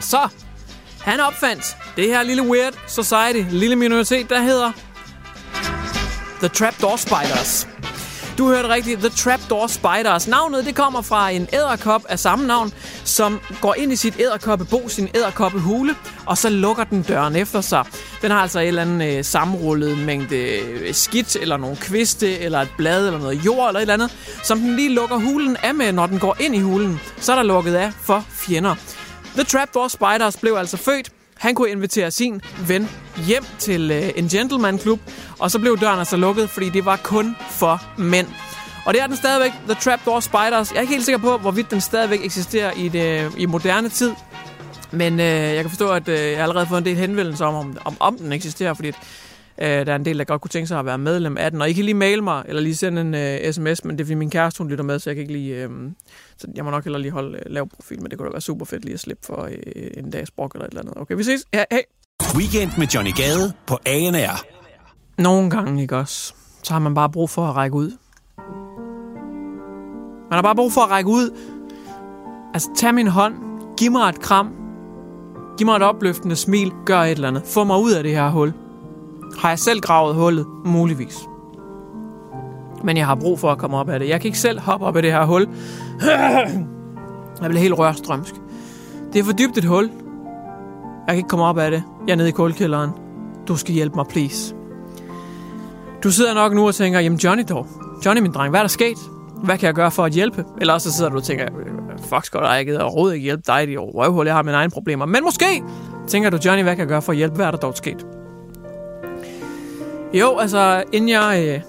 Så 0.00 0.28
han 1.00 1.20
opfandt 1.20 1.76
det 1.96 2.06
her 2.06 2.22
lille 2.22 2.42
weird 2.42 2.74
society, 2.86 3.50
lille 3.50 3.76
minoritet, 3.76 4.30
der 4.30 4.40
hedder 4.40 4.72
The 6.38 6.48
Trapdoor 6.48 6.96
Spiders. 6.96 7.68
Du 8.38 8.48
hørte 8.48 8.68
rigtigt, 8.68 9.00
The 9.00 9.08
Trapdoor 9.08 9.66
Spiders. 9.66 10.28
Navnet 10.28 10.66
det 10.66 10.74
kommer 10.74 11.02
fra 11.02 11.30
en 11.30 11.48
æderkop 11.52 12.02
af 12.08 12.18
samme 12.18 12.46
navn, 12.46 12.72
som 13.04 13.40
går 13.60 13.74
ind 13.74 13.92
i 13.92 13.96
sit 13.96 14.14
æderkoppebo, 14.18 14.88
sin 14.88 15.08
æderkoppehule, 15.14 15.94
og 16.28 16.38
så 16.38 16.48
lukker 16.48 16.84
den 16.84 17.02
døren 17.02 17.36
efter 17.36 17.60
sig. 17.60 17.84
Den 18.22 18.30
har 18.30 18.38
altså 18.38 18.60
en 18.60 18.66
eller 18.66 18.82
anden 18.82 19.02
øh, 19.02 19.24
sammenrullet 19.24 19.98
mængde 19.98 20.36
øh, 20.36 20.94
skidt, 20.94 21.36
eller 21.36 21.56
nogle 21.56 21.76
kviste, 21.76 22.38
eller 22.38 22.60
et 22.60 22.68
blad, 22.76 23.06
eller 23.06 23.20
noget 23.20 23.44
jord, 23.46 23.68
eller 23.68 23.78
et 23.78 23.82
eller 23.82 23.94
andet, 23.94 24.16
som 24.44 24.58
den 24.58 24.76
lige 24.76 24.94
lukker 24.94 25.16
hulen 25.16 25.56
af 25.62 25.74
med, 25.74 25.92
når 25.92 26.06
den 26.06 26.18
går 26.18 26.36
ind 26.40 26.54
i 26.54 26.58
hulen. 26.58 27.00
Så 27.20 27.32
er 27.32 27.36
der 27.36 27.42
lukket 27.42 27.74
af 27.74 27.92
for 28.02 28.24
fjender. 28.30 28.74
The 29.34 29.44
Trapdoor 29.44 29.88
Spiders 29.88 30.36
blev 30.36 30.54
altså 30.54 30.76
født. 30.76 31.10
Han 31.38 31.54
kunne 31.54 31.70
invitere 31.70 32.10
sin 32.10 32.40
ven 32.66 32.88
hjem 33.26 33.44
til 33.58 33.90
øh, 33.90 34.10
en 34.16 34.28
gentleman-klub, 34.28 35.00
og 35.38 35.50
så 35.50 35.58
blev 35.58 35.78
døren 35.78 35.98
altså 35.98 36.16
lukket, 36.16 36.50
fordi 36.50 36.68
det 36.68 36.84
var 36.84 36.96
kun 36.96 37.36
for 37.50 37.82
mænd. 37.96 38.26
Og 38.86 38.94
det 38.94 39.02
er 39.02 39.06
den 39.06 39.16
stadigvæk, 39.16 39.52
The 39.68 39.74
Trapdoor 39.74 40.20
Spiders. 40.20 40.70
Jeg 40.70 40.76
er 40.76 40.80
ikke 40.80 40.92
helt 40.92 41.04
sikker 41.04 41.18
på, 41.18 41.36
hvorvidt 41.38 41.70
den 41.70 41.80
stadigvæk 41.80 42.24
eksisterer 42.24 42.72
i, 42.72 42.88
det, 42.88 43.32
i 43.36 43.46
moderne 43.46 43.88
tid. 43.88 44.12
Men 44.90 45.20
øh, 45.20 45.26
jeg 45.26 45.62
kan 45.62 45.70
forstå, 45.70 45.90
at 45.90 46.08
øh, 46.08 46.18
jeg 46.18 46.36
har 46.36 46.42
allerede 46.42 46.66
fået 46.66 46.78
en 46.78 46.84
del 46.84 46.96
henvendelser 46.96 47.46
om, 47.46 47.54
om, 47.54 47.78
om, 47.84 47.96
om 48.00 48.18
den 48.18 48.32
eksisterer, 48.32 48.74
fordi 48.74 48.88
øh, 48.88 48.94
der 49.58 49.92
er 49.92 49.96
en 49.96 50.04
del, 50.04 50.18
der 50.18 50.24
godt 50.24 50.40
kunne 50.40 50.48
tænke 50.48 50.66
sig 50.66 50.78
at 50.78 50.86
være 50.86 50.98
medlem 50.98 51.36
af 51.36 51.50
den. 51.50 51.62
Og 51.62 51.70
I 51.70 51.72
kan 51.72 51.84
lige 51.84 51.94
mail 51.94 52.22
mig, 52.22 52.44
eller 52.48 52.62
lige 52.62 52.76
sende 52.76 53.00
en 53.00 53.14
øh, 53.14 53.52
sms, 53.52 53.84
men 53.84 53.98
det 53.98 54.00
er 54.00 54.06
fordi 54.06 54.14
min 54.14 54.30
kæreste, 54.30 54.58
hun 54.58 54.68
lytter 54.68 54.84
med, 54.84 54.98
så 54.98 55.10
jeg 55.10 55.14
kan 55.16 55.20
ikke 55.20 55.32
lige... 55.32 55.54
Øh, 55.64 55.70
så 56.36 56.46
jeg 56.54 56.64
må 56.64 56.70
nok 56.70 56.84
heller 56.84 56.98
lige 56.98 57.12
holde 57.12 57.38
øh, 57.38 57.44
lav 57.46 57.68
profil, 57.68 58.02
men 58.02 58.10
det 58.10 58.18
kunne 58.18 58.26
da 58.26 58.32
være 58.32 58.40
super 58.40 58.64
fedt 58.64 58.84
lige 58.84 58.94
at 58.94 59.00
slippe 59.00 59.26
for 59.26 59.42
øh, 59.42 59.90
en 59.96 60.10
dags 60.10 60.30
brok 60.30 60.54
eller 60.54 60.64
et 60.64 60.68
eller 60.68 60.80
andet. 60.80 60.94
Okay, 60.96 61.14
vi 61.14 61.22
ses. 61.22 61.44
Ja, 61.54 61.64
hey. 61.70 61.80
Weekend 62.36 62.70
med 62.78 62.86
Johnny 62.86 63.12
Gade 63.16 63.52
på 63.66 63.78
ANR. 63.86 64.44
Nogle 65.18 65.50
gange, 65.50 65.82
ikke 65.82 65.96
også? 65.96 66.34
Så 66.62 66.72
har 66.72 66.80
man 66.80 66.94
bare 66.94 67.10
brug 67.10 67.30
for 67.30 67.46
at 67.46 67.56
række 67.56 67.76
ud. 67.76 67.90
Man 70.30 70.36
har 70.36 70.42
bare 70.42 70.56
brug 70.56 70.72
for 70.72 70.80
at 70.80 70.90
række 70.90 71.10
ud. 71.10 71.30
Altså, 72.54 72.68
tag 72.76 72.94
min 72.94 73.06
hånd. 73.06 73.34
Giv 73.76 73.92
mig 73.92 74.08
et 74.08 74.20
kram. 74.20 74.67
Giv 75.58 75.66
mig 75.66 75.76
et 75.76 75.82
opløftende 75.82 76.36
smil. 76.36 76.72
Gør 76.84 77.00
et 77.00 77.10
eller 77.10 77.28
andet. 77.28 77.42
Få 77.46 77.64
mig 77.64 77.78
ud 77.78 77.92
af 77.92 78.02
det 78.02 78.12
her 78.12 78.30
hul. 78.30 78.52
Har 79.38 79.48
jeg 79.48 79.58
selv 79.58 79.80
gravet 79.80 80.14
hullet? 80.14 80.46
Muligvis. 80.64 81.18
Men 82.84 82.96
jeg 82.96 83.06
har 83.06 83.14
brug 83.14 83.38
for 83.38 83.50
at 83.52 83.58
komme 83.58 83.76
op 83.76 83.88
af 83.88 83.98
det. 83.98 84.08
Jeg 84.08 84.20
kan 84.20 84.28
ikke 84.28 84.38
selv 84.38 84.60
hoppe 84.60 84.86
op 84.86 84.96
af 84.96 85.02
det 85.02 85.12
her 85.12 85.24
hul. 85.24 85.48
Jeg 87.42 87.50
bliver 87.50 87.60
helt 87.60 87.78
rørstrømsk. 87.78 88.34
Det 89.12 89.18
er 89.18 89.24
for 89.24 89.32
dybt 89.32 89.58
et 89.58 89.64
hul. 89.64 89.84
Jeg 89.84 91.08
kan 91.08 91.16
ikke 91.16 91.28
komme 91.28 91.44
op 91.44 91.58
af 91.58 91.70
det. 91.70 91.82
Jeg 92.06 92.12
er 92.12 92.16
nede 92.16 92.28
i 92.28 92.32
kulkælderen. 92.32 92.90
Du 93.48 93.56
skal 93.56 93.74
hjælpe 93.74 93.96
mig, 93.96 94.06
please. 94.06 94.54
Du 96.02 96.10
sidder 96.10 96.34
nok 96.34 96.54
nu 96.54 96.66
og 96.66 96.74
tænker, 96.74 97.00
jamen 97.00 97.18
Johnny 97.18 97.44
dog. 97.48 97.66
Johnny, 98.06 98.22
min 98.22 98.32
dreng, 98.32 98.50
hvad 98.50 98.60
er 98.60 98.64
der 98.64 98.68
sket? 98.68 98.98
Hvad 99.44 99.58
kan 99.58 99.66
jeg 99.66 99.74
gøre 99.74 99.90
for 99.90 100.04
at 100.04 100.12
hjælpe? 100.12 100.44
Eller 100.60 100.74
også 100.74 100.90
så 100.90 100.96
sidder 100.96 101.10
du 101.10 101.16
og 101.16 101.22
tænker, 101.24 101.44
øh, 101.44 101.98
fuck 101.98 102.24
skal 102.24 102.40
jeg 102.42 102.66
gider 102.66 102.82
overhovedet 102.82 103.14
ikke 103.14 103.24
hjælpe 103.24 103.42
dig, 103.46 103.66
dit 103.66 103.78
røvhul, 103.78 104.26
jeg 104.26 104.34
har 104.34 104.42
mine 104.42 104.56
egne 104.56 104.70
problemer. 104.70 105.06
Men 105.06 105.24
måske 105.24 105.62
tænker 106.06 106.30
du, 106.30 106.38
Johnny, 106.44 106.62
hvad 106.62 106.72
kan 106.72 106.80
jeg 106.80 106.88
gøre 106.88 107.02
for 107.02 107.12
at 107.12 107.18
hjælpe? 107.18 107.36
Hvad 107.36 107.46
er 107.46 107.50
der 107.50 107.58
dog 107.58 107.76
sket? 107.76 108.06
Jo, 110.14 110.38
altså, 110.38 110.84
inden 110.92 111.08
jeg 111.08 111.44
øh, 111.48 111.60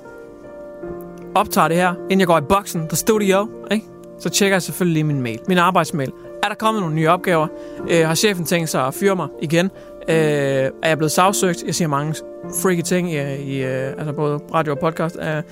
optager 1.36 1.68
det 1.68 1.78
her, 1.78 1.94
inden 1.94 2.20
jeg 2.20 2.28
går 2.28 2.38
i 2.38 2.42
boksen 2.50 2.88
på 2.90 2.96
studio, 2.96 3.50
ikke? 3.72 3.86
så 4.20 4.30
tjekker 4.30 4.56
jeg 4.56 4.62
selvfølgelig 4.62 4.94
lige 4.94 5.04
min 5.04 5.22
mail, 5.22 5.40
min 5.48 5.58
arbejdsmail. 5.58 6.12
Er 6.44 6.48
der 6.48 6.56
kommet 6.56 6.82
nogle 6.82 6.96
nye 6.96 7.10
opgaver? 7.10 7.48
Øh, 7.90 8.08
har 8.08 8.16
chefen 8.16 8.46
tænkt 8.46 8.70
sig 8.70 8.88
at 8.88 8.94
fyre 8.94 9.16
mig 9.16 9.28
igen? 9.42 9.66
Øh, 10.10 10.16
er 10.16 10.70
jeg 10.84 10.98
blevet 10.98 11.12
sagsøgt? 11.12 11.64
Jeg 11.66 11.76
siger 11.76 11.88
mange 11.88 12.16
freaky 12.62 12.82
ting 12.82 13.12
i, 13.12 13.16
i 13.36 13.64
øh, 13.64 13.94
altså 13.98 14.14
både 14.14 14.40
radio 14.54 14.74
og 14.74 14.80
podcast. 14.80 15.18
Øh, 15.22 15.44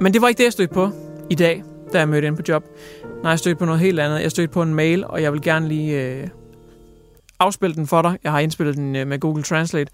men 0.00 0.12
det 0.12 0.22
var 0.22 0.28
ikke 0.28 0.38
det, 0.38 0.44
jeg 0.44 0.52
stødte 0.52 0.74
på 0.74 0.90
i 1.32 1.34
dag, 1.34 1.62
da 1.92 1.98
jeg 1.98 2.08
mødte 2.08 2.26
ind 2.26 2.36
på 2.36 2.42
job. 2.48 2.64
Nej, 3.22 3.30
jeg 3.30 3.38
stødte 3.38 3.58
på 3.58 3.64
noget 3.64 3.80
helt 3.80 4.00
andet. 4.00 4.22
Jeg 4.22 4.30
stødte 4.30 4.52
på 4.52 4.62
en 4.62 4.74
mail, 4.74 5.04
og 5.06 5.22
jeg 5.22 5.32
vil 5.32 5.42
gerne 5.42 5.68
lige 5.68 6.02
øh, 6.02 6.28
afspille 7.40 7.76
den 7.76 7.86
for 7.86 8.02
dig. 8.02 8.18
Jeg 8.24 8.32
har 8.32 8.40
indspillet 8.40 8.76
den 8.76 8.96
øh, 8.96 9.06
med 9.06 9.20
Google 9.20 9.42
Translate. 9.42 9.90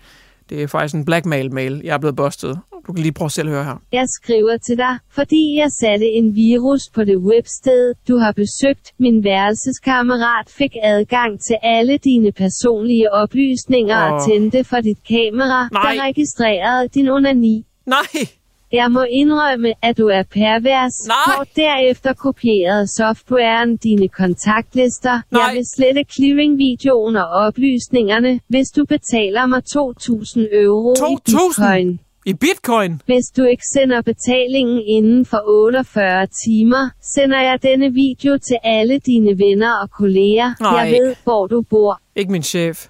Det 0.51 0.62
er 0.62 0.66
faktisk 0.66 0.94
en 0.94 1.05
blackmail-mail. 1.05 1.81
Jeg 1.85 1.94
er 1.94 1.98
blevet 1.98 2.16
bustet. 2.16 2.59
Du 2.87 2.92
kan 2.92 3.03
lige 3.03 3.12
prøve 3.12 3.31
selv 3.31 3.48
at 3.48 3.55
høre 3.55 3.64
her. 3.64 3.83
Jeg 3.92 4.07
skriver 4.09 4.57
til 4.57 4.77
dig, 4.77 4.98
fordi 5.11 5.57
jeg 5.57 5.70
satte 5.81 6.07
en 6.07 6.35
virus 6.35 6.83
på 6.94 7.05
det 7.05 7.16
websted, 7.16 7.94
du 8.09 8.16
har 8.16 8.33
besøgt. 8.33 8.92
Min 8.98 9.24
værelseskammerat 9.24 10.46
fik 10.48 10.72
adgang 10.83 11.40
til 11.40 11.57
alle 11.62 11.98
dine 11.98 12.33
personlige 12.33 13.12
oplysninger 13.12 14.07
oh. 14.07 14.12
og 14.12 14.29
tændte 14.29 14.64
for 14.64 14.81
dit 14.81 14.98
kamera, 15.09 15.68
Nej. 15.72 15.94
der 15.94 16.03
registrerede 16.03 16.88
din 16.88 17.09
onani. 17.09 17.66
Nej! 17.87 18.29
Jeg 18.72 18.92
må 18.92 19.02
indrømme, 19.02 19.72
at 19.83 19.98
du 19.98 20.07
er 20.07 20.22
pervers. 20.22 21.07
Nej. 21.09 21.37
Og 21.38 21.46
derefter 21.57 22.12
kopierede 22.12 22.87
softwaren 22.96 23.76
dine 23.76 24.09
kontaktlister. 24.09 25.22
Nej. 25.31 25.42
Jeg 25.42 25.54
vil 25.57 25.64
slette 25.76 26.04
clearing-videoen 26.14 27.16
og 27.16 27.28
oplysningerne, 27.28 28.40
hvis 28.48 28.68
du 28.76 28.85
betaler 28.85 29.46
mig 29.46 29.62
2.000 29.76 30.64
euro 30.64 30.92
i 30.92 30.96
2.000? 30.96 31.18
bitcoin. 31.26 32.00
I 32.26 32.35
bitcoin? 32.35 33.02
Hvis 33.07 33.26
du 33.37 33.44
ikke 33.44 33.62
sender 33.74 34.02
betalingen 34.02 34.81
inden 34.87 35.24
for 35.26 35.42
48 35.46 36.26
timer, 36.44 36.90
sender 37.14 37.40
jeg 37.40 37.62
denne 37.62 37.92
video 37.92 38.38
til 38.38 38.57
alle 38.64 38.98
dine 38.98 39.38
venner 39.38 39.72
og 39.83 39.90
kolleger. 39.90 40.54
Nej. 40.61 40.70
Jeg 40.70 40.92
ved, 40.92 41.14
hvor 41.24 41.46
du 41.46 41.62
bor. 41.70 42.00
Ikke 42.16 42.33
min 42.33 42.42
chef. 42.42 42.87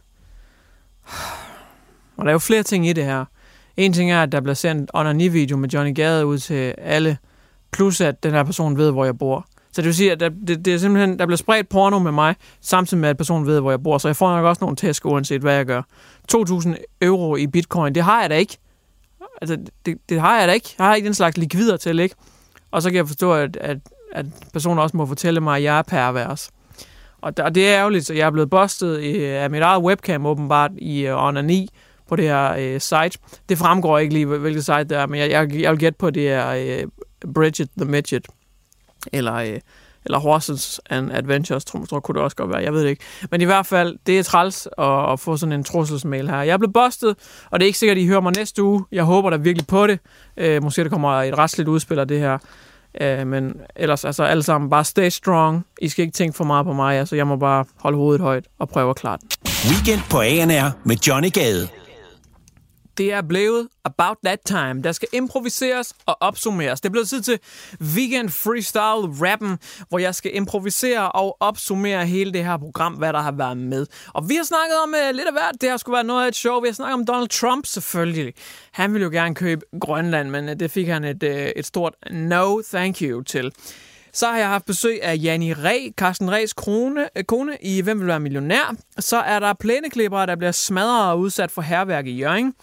Og 2.16 2.24
der 2.24 2.28
er 2.28 2.32
jo 2.32 2.38
flere 2.38 2.62
ting 2.62 2.88
i 2.88 2.92
det 2.92 3.04
her. 3.04 3.24
En 3.78 3.92
ting 3.92 4.10
er, 4.12 4.22
at 4.22 4.32
der 4.32 4.40
bliver 4.40 4.54
sendt 4.54 4.90
onani-video 4.94 5.56
med 5.56 5.68
Johnny 5.68 5.94
Gade 5.94 6.26
ud 6.26 6.38
til 6.38 6.74
alle, 6.78 7.18
plus 7.72 8.00
at 8.00 8.22
den 8.22 8.32
her 8.32 8.42
person 8.42 8.76
ved, 8.76 8.90
hvor 8.90 9.04
jeg 9.04 9.18
bor. 9.18 9.46
Så 9.72 9.82
det 9.82 9.84
vil 9.84 9.94
sige, 9.94 10.12
at 10.12 10.20
der, 10.20 10.28
det, 10.46 10.64
det 10.64 10.74
er 10.74 10.78
simpelthen, 10.78 11.18
der 11.18 11.26
bliver 11.26 11.36
spredt 11.36 11.68
porno 11.68 11.98
med 11.98 12.12
mig, 12.12 12.34
samtidig 12.60 13.00
med, 13.00 13.08
at 13.08 13.16
personen 13.16 13.46
ved, 13.46 13.60
hvor 13.60 13.70
jeg 13.70 13.82
bor. 13.82 13.98
Så 13.98 14.08
jeg 14.08 14.16
får 14.16 14.36
nok 14.36 14.44
også 14.44 14.64
nogle 14.64 14.76
tæsk, 14.76 15.06
uanset 15.06 15.40
hvad 15.40 15.54
jeg 15.54 15.66
gør. 15.66 15.82
2.000 16.34 16.74
euro 17.02 17.36
i 17.36 17.46
bitcoin, 17.46 17.94
det 17.94 18.02
har 18.02 18.20
jeg 18.20 18.30
da 18.30 18.34
ikke. 18.34 18.58
Altså, 19.42 19.56
det, 19.86 19.98
det 20.08 20.20
har 20.20 20.38
jeg 20.38 20.48
da 20.48 20.52
ikke. 20.52 20.74
Jeg 20.78 20.86
har 20.86 20.94
ikke 20.94 21.06
den 21.06 21.14
slags 21.14 21.36
likvider 21.36 21.76
til, 21.76 21.98
ikke? 21.98 22.14
Og 22.70 22.82
så 22.82 22.90
kan 22.90 22.96
jeg 22.96 23.06
forstå, 23.06 23.32
at, 23.32 23.56
at, 23.56 23.78
at 24.12 24.26
personen 24.52 24.78
også 24.78 24.96
må 24.96 25.06
fortælle 25.06 25.40
mig, 25.40 25.56
at 25.56 25.62
jeg 25.62 25.78
er 25.78 25.82
pervers. 25.82 26.50
Og, 27.20 27.32
og 27.38 27.54
det 27.54 27.68
er 27.68 27.78
ærgerligt, 27.78 28.06
så 28.06 28.14
jeg 28.14 28.26
er 28.26 28.30
blevet 28.30 28.50
bustet 28.50 29.00
i, 29.00 29.24
af 29.24 29.50
mit 29.50 29.62
eget 29.62 29.82
webcam 29.82 30.26
åbenbart 30.26 30.70
i 30.78 31.06
øh, 31.06 31.16
uh, 31.16 31.24
Onani 31.24 31.68
på 32.08 32.16
det 32.16 32.24
her 32.24 32.52
øh, 32.58 32.80
site. 32.80 33.18
Det 33.48 33.58
fremgår 33.58 33.98
ikke 33.98 34.14
lige, 34.14 34.26
hvilket 34.26 34.64
site 34.64 34.84
det 34.84 34.92
er, 34.92 35.06
men 35.06 35.20
jeg, 35.20 35.30
jeg, 35.30 35.54
jeg 35.54 35.70
vil 35.70 35.78
gætte 35.78 35.98
på, 35.98 36.10
det 36.10 36.28
er 36.28 36.48
øh, 36.50 37.32
Bridget 37.34 37.68
the 37.78 37.90
Midget. 37.90 38.26
Eller... 39.12 39.34
øh, 39.34 39.60
eller 40.04 40.18
Horses 40.18 40.80
and 40.90 41.12
Adventures, 41.12 41.64
tror, 41.64 41.84
tror 41.84 42.00
kunne 42.00 42.14
det 42.14 42.22
også 42.22 42.36
godt 42.36 42.50
være, 42.50 42.62
jeg 42.62 42.72
ved 42.72 42.82
det 42.82 42.88
ikke. 42.88 43.04
Men 43.30 43.40
i 43.40 43.44
hvert 43.44 43.66
fald, 43.66 43.96
det 44.06 44.18
er 44.18 44.22
træls 44.22 44.68
at, 44.78 45.12
at 45.12 45.20
få 45.20 45.36
sådan 45.36 45.52
en 45.52 45.64
trusselsmail 45.64 46.30
her. 46.30 46.42
Jeg 46.42 46.52
er 46.52 46.56
blevet 46.58 46.72
bustet, 46.72 47.16
og 47.50 47.60
det 47.60 47.64
er 47.64 47.66
ikke 47.66 47.78
sikkert, 47.78 47.96
at 47.98 48.02
I 48.02 48.06
hører 48.06 48.20
mig 48.20 48.32
næste 48.36 48.62
uge. 48.62 48.84
Jeg 48.92 49.04
håber 49.04 49.30
da 49.30 49.36
virkelig 49.36 49.66
på 49.66 49.86
det. 49.86 49.98
Øh, 50.36 50.62
måske 50.62 50.84
der 50.84 50.90
kommer 50.90 51.22
et 51.22 51.38
retsligt 51.38 51.68
udspil 51.68 51.98
af 51.98 52.08
det 52.08 52.18
her. 52.20 52.38
Øh, 53.00 53.26
men 53.26 53.54
ellers, 53.76 54.04
altså 54.04 54.22
alle 54.22 54.42
sammen, 54.42 54.70
bare 54.70 54.84
stay 54.84 55.08
strong. 55.08 55.66
I 55.80 55.88
skal 55.88 56.02
ikke 56.02 56.14
tænke 56.14 56.36
for 56.36 56.44
meget 56.44 56.66
på 56.66 56.72
mig, 56.72 56.98
altså 56.98 57.16
jeg 57.16 57.26
må 57.26 57.36
bare 57.36 57.64
holde 57.76 57.98
hovedet 57.98 58.20
højt 58.20 58.44
og 58.58 58.68
prøve 58.68 58.90
at 58.90 58.96
klare 58.96 59.18
den. 59.20 59.28
Weekend 59.70 60.00
på 60.10 60.20
ANR 60.20 60.70
med 60.84 60.96
Johnny 60.96 61.30
Gade. 61.32 61.68
Det 62.98 63.12
er 63.12 63.22
blevet 63.22 63.68
about 63.84 64.16
that 64.24 64.38
time. 64.44 64.82
Der 64.82 64.92
skal 64.92 65.08
improviseres 65.12 65.94
og 66.06 66.16
opsummeres. 66.20 66.80
Det 66.80 66.88
er 66.88 66.92
blevet 66.92 67.08
tid 67.08 67.22
til 67.22 67.38
Weekend 67.80 68.28
Freestyle 68.30 69.26
Rappen, 69.26 69.58
hvor 69.88 69.98
jeg 69.98 70.14
skal 70.14 70.36
improvisere 70.36 71.12
og 71.12 71.36
opsummere 71.40 72.06
hele 72.06 72.32
det 72.32 72.44
her 72.44 72.56
program, 72.56 72.94
hvad 72.94 73.12
der 73.12 73.20
har 73.20 73.32
været 73.32 73.56
med. 73.56 73.86
Og 74.14 74.28
vi 74.28 74.34
har 74.34 74.44
snakket 74.44 74.76
om 74.82 74.94
uh, 75.08 75.14
lidt 75.14 75.26
af 75.26 75.32
hvert. 75.32 75.54
Det 75.60 75.70
har 75.70 75.76
skulle 75.76 75.94
være 75.94 76.04
noget 76.04 76.24
af 76.24 76.28
et 76.28 76.36
show. 76.36 76.60
Vi 76.60 76.68
har 76.68 76.74
snakket 76.74 76.94
om 76.94 77.06
Donald 77.06 77.28
Trump 77.28 77.66
selvfølgelig. 77.66 78.34
Han 78.72 78.92
ville 78.92 79.04
jo 79.04 79.10
gerne 79.10 79.34
købe 79.34 79.66
Grønland, 79.80 80.30
men 80.30 80.48
uh, 80.48 80.54
det 80.54 80.70
fik 80.70 80.88
han 80.88 81.04
et, 81.04 81.22
uh, 81.22 81.30
et 81.30 81.66
stort 81.66 81.94
no 82.10 82.62
thank 82.62 83.02
you 83.02 83.22
til. 83.22 83.52
Så 84.12 84.26
har 84.26 84.38
jeg 84.38 84.48
haft 84.48 84.64
besøg 84.64 85.02
af 85.02 85.18
Janni 85.22 85.52
Ræ, 85.52 85.90
Carsten 85.96 86.30
Ræs 86.30 86.52
kone, 86.52 87.08
øh, 87.16 87.24
kone 87.24 87.56
i 87.62 87.80
Hvem 87.80 88.00
vil 88.00 88.06
være 88.06 88.20
millionær. 88.20 88.74
Så 88.98 89.16
er 89.16 89.38
der 89.38 89.52
plæneklippere, 89.52 90.26
der 90.26 90.36
bliver 90.36 90.52
smadret 90.52 91.10
og 91.10 91.20
udsat 91.20 91.50
for 91.50 91.62
herværk 91.62 92.06
i 92.06 92.18
Jørgen. 92.18 92.54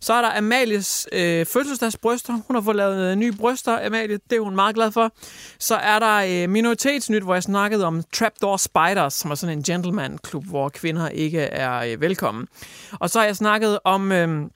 Så 0.00 0.12
er 0.12 0.22
der 0.22 0.38
Amalies 0.38 1.08
øh, 1.12 1.46
fødselsdagsbryster. 1.46 2.32
Hun 2.46 2.56
har 2.56 2.60
fået 2.60 2.76
lavet 2.76 3.10
øh, 3.10 3.16
nye 3.16 3.32
bryster, 3.32 3.86
Amalie. 3.86 4.18
Det 4.30 4.36
er 4.36 4.40
hun 4.40 4.54
meget 4.54 4.74
glad 4.74 4.92
for. 4.92 5.12
Så 5.58 5.74
er 5.74 5.98
der 5.98 6.44
øh, 6.44 6.50
Minoritetsnyt, 6.50 7.22
hvor 7.22 7.34
jeg 7.34 7.42
snakkede 7.42 7.84
om 7.84 8.02
Trapdoor 8.12 8.56
Spiders, 8.56 9.14
som 9.14 9.30
er 9.30 9.34
sådan 9.34 9.58
en 9.58 9.62
gentleman-klub, 9.62 10.44
hvor 10.44 10.68
kvinder 10.68 11.08
ikke 11.08 11.40
er 11.40 11.78
øh, 11.78 12.00
velkommen. 12.00 12.46
Og 12.92 13.10
så 13.10 13.18
har 13.18 13.26
jeg 13.26 13.36
snakket 13.36 13.78
om... 13.84 14.12
Øh, 14.12 14.46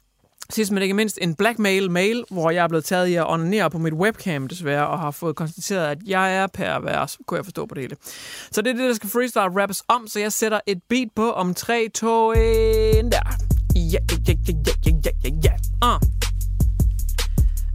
Sidst 0.52 0.72
men 0.72 0.82
ikke 0.82 0.94
mindst 0.94 1.18
en 1.22 1.34
blackmail 1.34 1.90
mail, 1.90 2.24
hvor 2.30 2.50
jeg 2.50 2.64
er 2.64 2.68
blevet 2.68 2.84
taget 2.84 3.06
i 3.06 3.14
at 3.14 3.30
onanere 3.30 3.70
på 3.70 3.78
mit 3.78 3.92
webcam 3.92 4.48
desværre, 4.48 4.86
og 4.86 4.98
har 4.98 5.10
fået 5.10 5.36
konstateret, 5.36 5.86
at 5.86 5.98
jeg 6.06 6.36
er 6.36 6.46
pervers, 6.46 7.18
kunne 7.26 7.38
jeg 7.38 7.44
forstå 7.44 7.66
på 7.66 7.74
det 7.74 7.82
hele. 7.82 7.96
Så 8.52 8.62
det 8.62 8.70
er 8.70 8.74
det, 8.74 8.88
der 8.88 8.94
skal 8.94 9.10
freestyle 9.10 9.62
rappes 9.62 9.82
om, 9.88 10.06
så 10.06 10.20
jeg 10.20 10.32
sætter 10.32 10.60
et 10.66 10.82
beat 10.88 11.08
på 11.16 11.32
om 11.32 11.54
3, 11.54 11.88
2, 11.94 12.32
1, 12.32 12.36
der. 12.36 13.18
Ja, 13.74 13.80
ja, 13.82 13.98
ja, 14.28 14.34
ja, 14.46 14.52
ja, 14.86 14.92
ja, 15.04 15.10
ja, 15.24 15.30
ja. 15.44 15.94
Uh. 15.94 16.00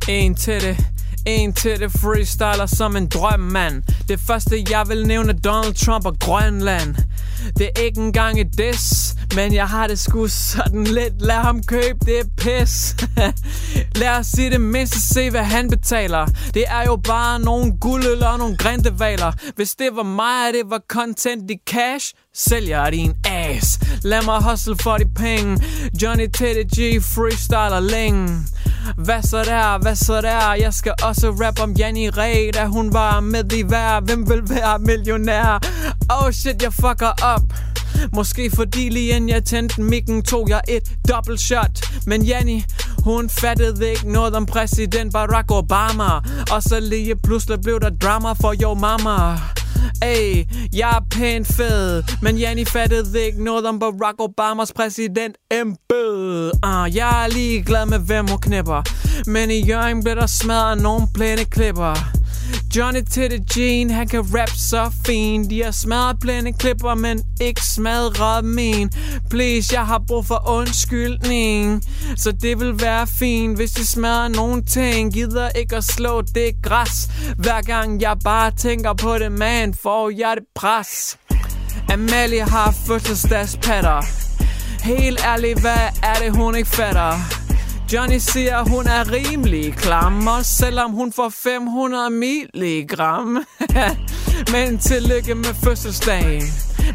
En 0.08 0.36
til 0.36 0.62
det. 0.62 0.78
En 1.26 1.54
til 1.54 1.80
det 1.80 1.92
freestyler 1.92 2.66
som 2.66 2.96
en 2.96 3.08
drøm, 3.08 3.40
mand. 3.40 3.84
Det 4.08 4.20
første, 4.20 4.64
jeg 4.70 4.86
vil 4.88 5.08
nævne, 5.08 5.34
Donald 5.34 5.74
Trump 5.74 6.06
og 6.06 6.20
Grønland. 6.20 6.96
Det 7.58 7.70
er 7.76 7.82
ikke 7.82 8.02
engang 8.02 8.40
et 8.40 8.58
diss, 8.58 9.13
men 9.36 9.54
jeg 9.54 9.68
har 9.68 9.88
det 9.88 10.00
sgu 10.00 10.28
sådan 10.28 10.84
lidt. 10.84 11.22
Lad 11.22 11.36
ham 11.36 11.64
købe, 11.64 12.00
det 12.06 12.30
pis. 12.38 12.96
Lad 14.02 14.10
os 14.10 14.28
sige 14.28 14.50
det 14.50 14.62
mindste, 14.62 15.02
se 15.02 15.30
hvad 15.30 15.44
han 15.44 15.70
betaler. 15.70 16.26
Det 16.54 16.64
er 16.68 16.84
jo 16.86 16.96
bare 16.96 17.40
nogle 17.40 17.78
guld 17.80 18.06
og 18.06 18.38
nogle 18.38 18.58
grindevaler. 18.58 19.32
Hvis 19.56 19.76
det 19.76 19.90
var 19.94 20.04
mig, 20.04 20.48
og 20.48 20.54
det 20.54 20.70
var 20.70 20.82
content 20.88 21.52
i 21.52 21.58
cash, 21.70 22.14
sælger 22.36 22.90
din 22.90 23.14
ass. 23.26 23.80
Lad 24.04 24.22
mig 24.26 24.44
hustle 24.44 24.76
for 24.78 24.98
de 24.98 25.06
penge. 25.16 25.64
Johnny 26.02 26.28
Teddy 26.34 26.66
G 26.76 27.04
freestyler 27.04 27.80
længe. 27.80 28.30
Hvad 28.98 29.22
så 29.22 29.44
der, 29.44 29.78
hvad 29.82 29.96
så 29.96 30.22
der? 30.22 30.54
Jeg 30.54 30.74
skal 30.74 30.94
også 31.04 31.30
rap 31.30 31.60
om 31.60 31.72
Janni 31.72 32.10
Ræ 32.10 32.52
Da 32.54 32.66
hun 32.66 32.94
var 32.94 33.20
med 33.20 33.54
i 33.54 33.64
vær 33.70 34.00
Hvem 34.00 34.30
vil 34.30 34.50
være 34.50 34.80
millionær? 34.80 35.60
Oh 36.10 36.32
shit, 36.32 36.64
jeg 36.64 36.74
fucker 36.74 37.12
op. 37.24 37.42
Måske 38.14 38.52
fordi 38.56 38.90
lige 38.90 39.16
inden 39.16 39.30
jeg 39.30 39.46
tændte 39.46 39.82
mikken 39.82 40.24
Tog 40.24 40.50
jeg 40.50 40.62
et 40.68 40.92
dobbelt 41.10 41.40
shot. 41.40 41.80
Men 42.06 42.22
Janni, 42.22 42.64
hun 43.04 43.30
fattede 43.30 43.90
ikke 43.90 44.12
noget 44.12 44.36
om 44.36 44.46
præsident 44.46 45.14
Barack 45.14 45.52
Obama. 45.52 46.10
Og 46.52 46.64
så 46.64 46.80
lige 46.80 47.16
pludselig 47.16 47.62
blev 47.62 47.80
der 47.80 47.90
drama 47.90 48.34
for 48.34 48.56
your 48.64 48.74
mama. 48.74 49.38
Ay, 50.02 50.46
jeg 50.74 50.90
er 50.90 51.06
pænt 51.12 51.48
fed 51.48 52.04
Men 52.22 52.38
Janni 52.38 52.66
fattede 52.66 53.26
ikke 53.26 53.44
noget 53.44 53.66
om 53.66 53.80
Barack 53.80 54.16
Obamas 54.20 54.74
præsident 54.74 55.36
embed. 55.52 56.52
Uh, 56.66 56.96
Jeg 56.96 57.24
er 57.24 57.28
ligeglad 57.28 57.86
med 57.86 58.00
hvem 58.00 58.28
hun 58.28 58.40
knipper 58.40 58.82
Men 59.28 59.52
i 59.52 59.66
Jørgen 59.68 60.04
bliver 60.04 60.16
der 60.16 60.28
smadret 60.28 60.82
nogle 60.82 61.08
plæne 61.14 61.46
klipper. 61.46 62.23
Johnny 62.76 63.02
til 63.12 63.32
det 63.32 63.58
Jean, 63.58 63.90
han 63.90 64.08
kan 64.08 64.20
rap 64.20 64.50
så 64.50 64.92
fint. 65.06 65.50
De 65.50 65.64
har 65.64 65.72
smadret 65.72 66.20
blinde 66.20 66.54
klipper, 66.54 66.96
men 66.96 67.24
ikke 67.42 67.62
smadret 67.66 68.46
min. 68.46 68.92
Please, 69.30 69.76
jeg 69.76 69.86
har 69.86 70.02
brug 70.08 70.26
for 70.26 70.50
undskyldning 70.50 71.84
Så 72.18 72.32
det 72.32 72.60
vil 72.60 72.82
være 72.82 73.08
fint, 73.08 73.56
hvis 73.56 73.72
de 73.72 73.88
smadrer 73.88 74.28
nogen 74.28 74.66
ting. 74.66 75.14
Gider 75.14 75.50
ikke 75.50 75.76
at 75.76 75.84
slå 75.84 76.22
det 76.22 76.52
græs. 76.64 77.10
Hver 77.38 77.62
gang 77.62 78.02
jeg 78.02 78.18
bare 78.24 78.52
tænker 78.52 78.94
på 78.94 79.18
det, 79.18 79.32
man 79.32 79.74
Får 79.84 80.10
jeg 80.18 80.34
det 80.36 80.46
pres. 80.56 81.18
Amalie 81.94 82.44
har 82.44 82.72
fødselsdagspatter. 82.88 84.02
Helt 84.84 85.20
ærligt, 85.26 85.62
hvad 85.62 85.90
er 86.04 86.14
det, 86.14 86.36
hun 86.38 86.56
ikke 86.56 86.70
fatter? 86.70 87.43
Johnny 87.94 88.18
siger, 88.18 88.70
hun 88.70 88.88
er 88.88 89.12
rimelig 89.12 89.74
klam, 89.74 90.28
og 90.28 90.46
selvom 90.46 90.92
hun 90.92 91.14
får 91.14 91.30
500 91.30 92.10
milligram. 92.10 93.46
Men 94.54 94.78
tillykke 94.78 95.36
med 95.36 95.54
fødselsdagen. 95.64 96.44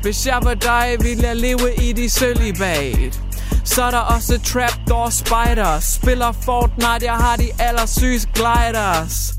Hvis 0.02 0.26
jeg 0.26 0.38
var 0.42 0.54
dig, 0.54 0.96
ville 1.00 1.26
jeg 1.26 1.36
leve 1.36 1.74
i 1.74 1.92
de 1.92 2.10
sølibat. 2.10 3.20
Så 3.64 3.82
er 3.82 3.90
der 3.90 3.98
også 3.98 4.40
Trapdoor 4.44 5.10
Spiders 5.10 5.84
Spiller 5.84 6.32
Fortnite, 6.32 7.04
jeg 7.04 7.16
har 7.16 7.36
de 7.36 7.48
allersyge 7.58 8.20
gliders 8.34 9.34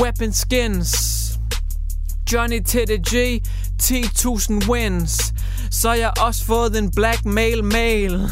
Weapon 0.00 0.32
skins 0.32 0.94
Johnny 2.32 2.62
til 2.62 3.00
G 3.08 3.42
10.000 3.82 4.68
wins 4.70 5.34
så 5.80 5.92
jeg 5.92 6.12
også 6.20 6.44
fået 6.44 6.78
en 6.78 6.90
blackmail 6.90 7.64
mail. 7.64 8.30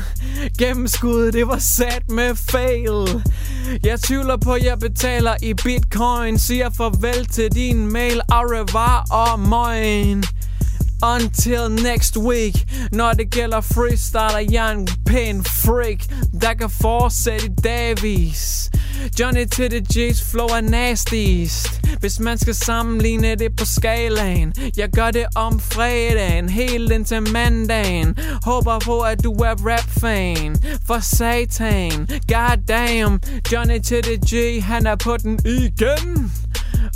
Gennemskuddet, 0.58 1.32
det 1.32 1.46
var 1.46 1.58
sat 1.58 2.10
med 2.10 2.34
fail. 2.34 3.22
Jeg 3.84 4.00
tvivler 4.00 4.36
på, 4.36 4.52
at 4.52 4.64
jeg 4.64 4.78
betaler 4.78 5.34
i 5.42 5.54
bitcoin. 5.54 6.38
Siger 6.38 6.70
farvel 6.70 7.26
til 7.26 7.52
din 7.52 7.92
mail. 7.92 8.20
Au 8.28 8.42
revoir 8.42 9.06
og 9.10 9.40
moin 9.40 10.24
Until 11.02 11.68
next 11.68 12.16
week. 12.16 12.54
Når 12.92 13.12
det 13.12 13.30
gælder 13.30 13.60
freestyle 13.60 14.52
Jeg 14.52 14.72
en 14.72 14.88
pæn 15.06 15.44
freak 15.44 15.98
Der 16.40 16.54
kan 16.54 16.70
fortsætte 16.70 17.46
i 17.46 17.50
davis 17.64 18.70
Johnny 19.20 19.44
til 19.46 19.70
the 19.70 19.82
G's 19.92 20.30
flow 20.30 20.46
er 20.46 20.60
nastiest 20.60 21.80
Hvis 22.00 22.20
man 22.20 22.38
skal 22.38 22.54
sammenligne 22.54 23.34
det 23.34 23.56
på 23.56 23.64
skalaen 23.64 24.54
Jeg 24.76 24.88
gør 24.90 25.10
det 25.10 25.24
om 25.34 25.60
fredagen 25.60 26.48
Helt 26.48 26.92
indtil 26.92 27.22
mandagen. 27.32 28.16
Håber 28.44 28.78
på 28.78 29.00
at 29.00 29.24
du 29.24 29.32
er 29.32 29.54
rap-fan. 29.66 30.56
For 30.86 30.98
satan 31.00 32.08
God 32.28 32.56
damn 32.68 33.20
Johnny 33.52 33.80
til 33.80 34.02
the 34.02 34.16
G 34.16 34.62
Han 34.62 34.86
er 34.86 34.96
på 34.96 35.16
den 35.16 35.38
igen. 35.44 36.32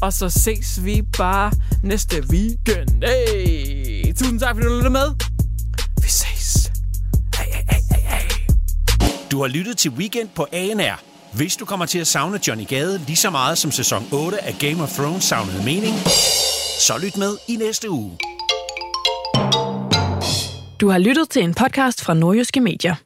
Og 0.03 0.13
så 0.13 0.29
ses 0.29 0.85
vi 0.85 1.03
bare 1.19 1.53
næste 1.83 2.23
weekend. 2.31 3.05
Hey! 3.05 3.86
Tusind 4.19 4.41
tak, 4.41 4.55
fordi 4.55 4.67
du 4.67 4.73
lyttede 4.75 4.91
med. 4.91 5.15
Vi 6.03 6.09
ses. 6.09 6.73
Hey, 7.37 7.45
hey, 7.45 7.63
hey, 7.71 7.81
hey, 7.91 8.03
hey. 8.03 9.11
Du 9.31 9.41
har 9.41 9.49
lyttet 9.49 9.77
til 9.79 9.91
Weekend 9.91 10.29
på 10.35 10.47
ANR. 10.53 11.01
Hvis 11.37 11.57
du 11.57 11.65
kommer 11.65 11.87
til 11.87 11.99
at 11.99 12.07
savne 12.07 12.49
Johnny 12.49 12.67
Gade 12.69 13.01
lige 13.07 13.17
så 13.17 13.31
meget 13.31 13.59
som 13.59 13.71
sæson 13.71 14.09
8 14.13 14.45
af 14.45 14.55
Game 14.61 14.83
of 14.83 14.93
Thrones 14.93 15.25
savnede 15.25 15.65
mening, 15.65 15.95
så 16.81 16.99
lyt 17.03 17.17
med 17.17 17.37
i 17.49 17.57
næste 17.57 17.91
uge. 17.91 18.19
Du 20.81 20.89
har 20.89 20.99
lyttet 20.99 21.31
til 21.31 21.43
en 21.43 21.55
podcast 21.55 22.05
fra 22.05 22.15
Nordjyske 22.15 22.61
Medier. 22.61 23.06